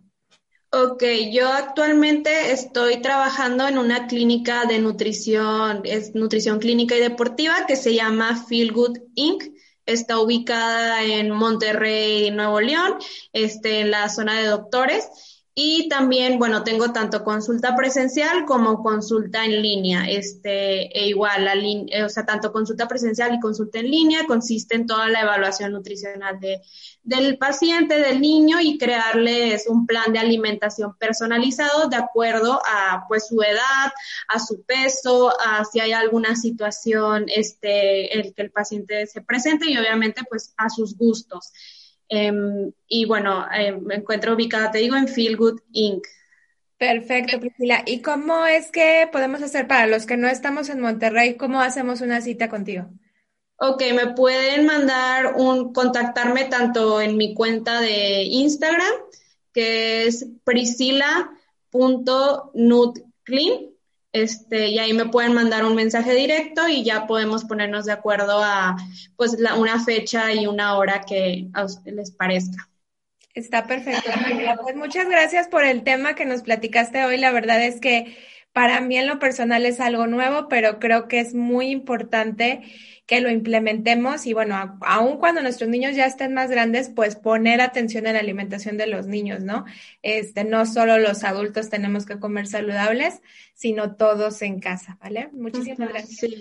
Ok, 0.75 1.03
yo 1.31 1.49
actualmente 1.49 2.51
estoy 2.51 2.99
trabajando 2.99 3.67
en 3.67 3.77
una 3.77 4.07
clínica 4.07 4.65
de 4.65 4.79
nutrición, 4.79 5.81
es 5.83 6.15
nutrición 6.15 6.57
clínica 6.57 6.95
y 6.95 6.99
deportiva 6.99 7.67
que 7.67 7.75
se 7.75 7.93
llama 7.93 8.43
Feel 8.47 8.71
Good 8.71 8.97
Inc. 9.13 9.43
Está 9.85 10.19
ubicada 10.19 11.03
en 11.03 11.29
Monterrey, 11.29 12.31
Nuevo 12.31 12.59
León, 12.59 12.95
este, 13.33 13.81
en 13.81 13.91
la 13.91 14.09
zona 14.09 14.39
de 14.39 14.47
doctores. 14.47 15.07
Y 15.55 15.87
también, 15.87 16.39
bueno, 16.39 16.63
tengo 16.63 16.91
tanto 16.91 17.23
consulta 17.23 17.75
presencial 17.75 18.45
como 18.45 18.81
consulta 18.81 19.45
en 19.45 19.61
línea. 19.61 20.09
Este, 20.09 20.85
e 20.97 21.07
igual, 21.07 21.45
la 21.45 21.53
o 22.05 22.09
sea, 22.09 22.25
tanto 22.25 22.51
consulta 22.51 22.87
presencial 22.87 23.35
y 23.35 23.39
consulta 23.39 23.77
en 23.77 23.91
línea 23.91 24.25
consiste 24.25 24.75
en 24.75 24.87
toda 24.87 25.09
la 25.09 25.21
evaluación 25.21 25.71
nutricional 25.73 26.39
de, 26.39 26.59
del 27.03 27.37
paciente, 27.37 27.99
del 27.99 28.19
niño 28.19 28.59
y 28.61 28.79
crearles 28.79 29.67
un 29.67 29.85
plan 29.85 30.11
de 30.11 30.17
alimentación 30.17 30.97
personalizado 30.97 31.87
de 31.87 31.97
acuerdo 31.97 32.59
a 32.65 33.05
pues 33.07 33.27
su 33.27 33.39
edad, 33.43 33.91
a 34.29 34.39
su 34.39 34.63
peso, 34.63 35.31
a 35.39 35.65
si 35.65 35.79
hay 35.79 35.91
alguna 35.91 36.35
situación 36.35 37.25
este, 37.27 38.17
el 38.17 38.33
que 38.33 38.41
el 38.41 38.51
paciente 38.51 39.05
se 39.05 39.21
presente 39.21 39.69
y 39.69 39.77
obviamente 39.77 40.23
pues 40.27 40.51
a 40.57 40.69
sus 40.69 40.97
gustos. 40.97 41.51
Em, 42.09 42.71
y 42.87 43.05
bueno, 43.05 43.45
em, 43.51 43.79
me 43.81 43.95
encuentro 43.95 44.33
ubicada, 44.33 44.71
te 44.71 44.79
digo, 44.79 44.95
en 44.95 45.07
Feel 45.07 45.37
Good 45.37 45.59
Inc. 45.71 46.05
Perfecto, 46.77 47.39
Priscila. 47.39 47.83
¿Y 47.85 48.01
cómo 48.01 48.45
es 48.45 48.71
que 48.71 49.07
podemos 49.11 49.41
hacer 49.41 49.67
para 49.67 49.87
los 49.87 50.05
que 50.05 50.17
no 50.17 50.27
estamos 50.27 50.69
en 50.69 50.81
Monterrey? 50.81 51.35
¿Cómo 51.35 51.61
hacemos 51.61 52.01
una 52.01 52.21
cita 52.21 52.49
contigo? 52.49 52.89
Ok, 53.57 53.81
me 53.93 54.13
pueden 54.13 54.65
mandar 54.65 55.35
un, 55.37 55.71
contactarme 55.71 56.45
tanto 56.45 56.99
en 56.99 57.15
mi 57.15 57.33
cuenta 57.33 57.79
de 57.79 58.23
Instagram, 58.23 58.91
que 59.53 60.07
es 60.07 60.27
Priscila 60.43 61.31
este, 64.13 64.67
y 64.67 64.77
ahí 64.77 64.93
me 64.93 65.07
pueden 65.07 65.33
mandar 65.33 65.65
un 65.65 65.75
mensaje 65.75 66.13
directo 66.13 66.67
y 66.67 66.83
ya 66.83 67.07
podemos 67.07 67.45
ponernos 67.45 67.85
de 67.85 67.93
acuerdo 67.93 68.43
a 68.43 68.77
pues 69.17 69.37
la, 69.39 69.55
una 69.55 69.83
fecha 69.83 70.31
y 70.31 70.45
una 70.45 70.77
hora 70.77 71.01
que 71.01 71.47
a 71.53 71.65
les 71.85 72.11
parezca. 72.11 72.69
Está 73.33 73.65
perfecto. 73.65 74.11
Pues 74.61 74.75
muchas 74.75 75.09
gracias 75.09 75.47
por 75.47 75.63
el 75.63 75.83
tema 75.83 76.13
que 76.13 76.25
nos 76.25 76.43
platicaste 76.43 77.03
hoy. 77.03 77.17
La 77.17 77.31
verdad 77.31 77.63
es 77.63 77.79
que 77.79 78.15
para 78.53 78.79
mí 78.81 78.97
en 78.97 79.07
lo 79.07 79.19
personal 79.19 79.65
es 79.65 79.79
algo 79.79 80.07
nuevo, 80.07 80.47
pero 80.47 80.79
creo 80.79 81.07
que 81.07 81.19
es 81.19 81.33
muy 81.33 81.67
importante 81.69 82.61
que 83.05 83.19
lo 83.19 83.29
implementemos 83.29 84.25
y 84.25 84.33
bueno, 84.33 84.77
aun 84.81 85.17
cuando 85.17 85.41
nuestros 85.41 85.69
niños 85.69 85.95
ya 85.95 86.05
estén 86.05 86.33
más 86.33 86.49
grandes, 86.49 86.89
pues 86.89 87.15
poner 87.15 87.59
atención 87.59 88.07
en 88.07 88.13
la 88.13 88.19
alimentación 88.19 88.77
de 88.77 88.87
los 88.87 89.07
niños, 89.07 89.43
¿no? 89.43 89.65
Este, 90.03 90.45
no 90.45 90.65
solo 90.65 90.99
los 90.99 91.23
adultos 91.23 91.69
tenemos 91.69 92.05
que 92.05 92.19
comer 92.19 92.47
saludables, 92.47 93.21
sino 93.55 93.95
todos 93.95 94.41
en 94.41 94.59
casa, 94.59 94.97
¿vale? 95.01 95.29
Muchísimas 95.33 95.89
gracias. 95.89 96.31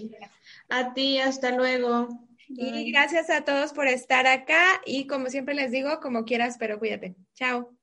A 0.68 0.94
ti, 0.94 1.18
hasta 1.18 1.50
luego. 1.50 2.08
Y 2.48 2.92
gracias 2.92 3.30
a 3.30 3.44
todos 3.44 3.72
por 3.72 3.88
estar 3.88 4.26
acá 4.26 4.82
y 4.84 5.06
como 5.06 5.30
siempre 5.30 5.54
les 5.54 5.70
digo, 5.70 6.00
como 6.00 6.24
quieras, 6.24 6.56
pero 6.58 6.78
cuídate. 6.78 7.16
Chao. 7.34 7.74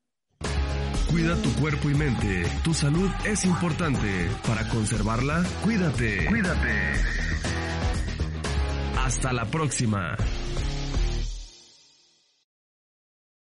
Cuida 1.10 1.36
tu 1.42 1.52
cuerpo 1.54 1.90
y 1.90 1.96
mente. 1.96 2.44
Tu 2.64 2.74
salud 2.74 3.10
es 3.26 3.44
importante. 3.46 4.30
Para 4.46 4.68
conservarla, 4.70 5.44
cuídate. 5.64 6.26
Cuídate. 6.28 6.94
Hasta 8.96 9.34
la 9.34 9.46
próxima. 9.46 10.16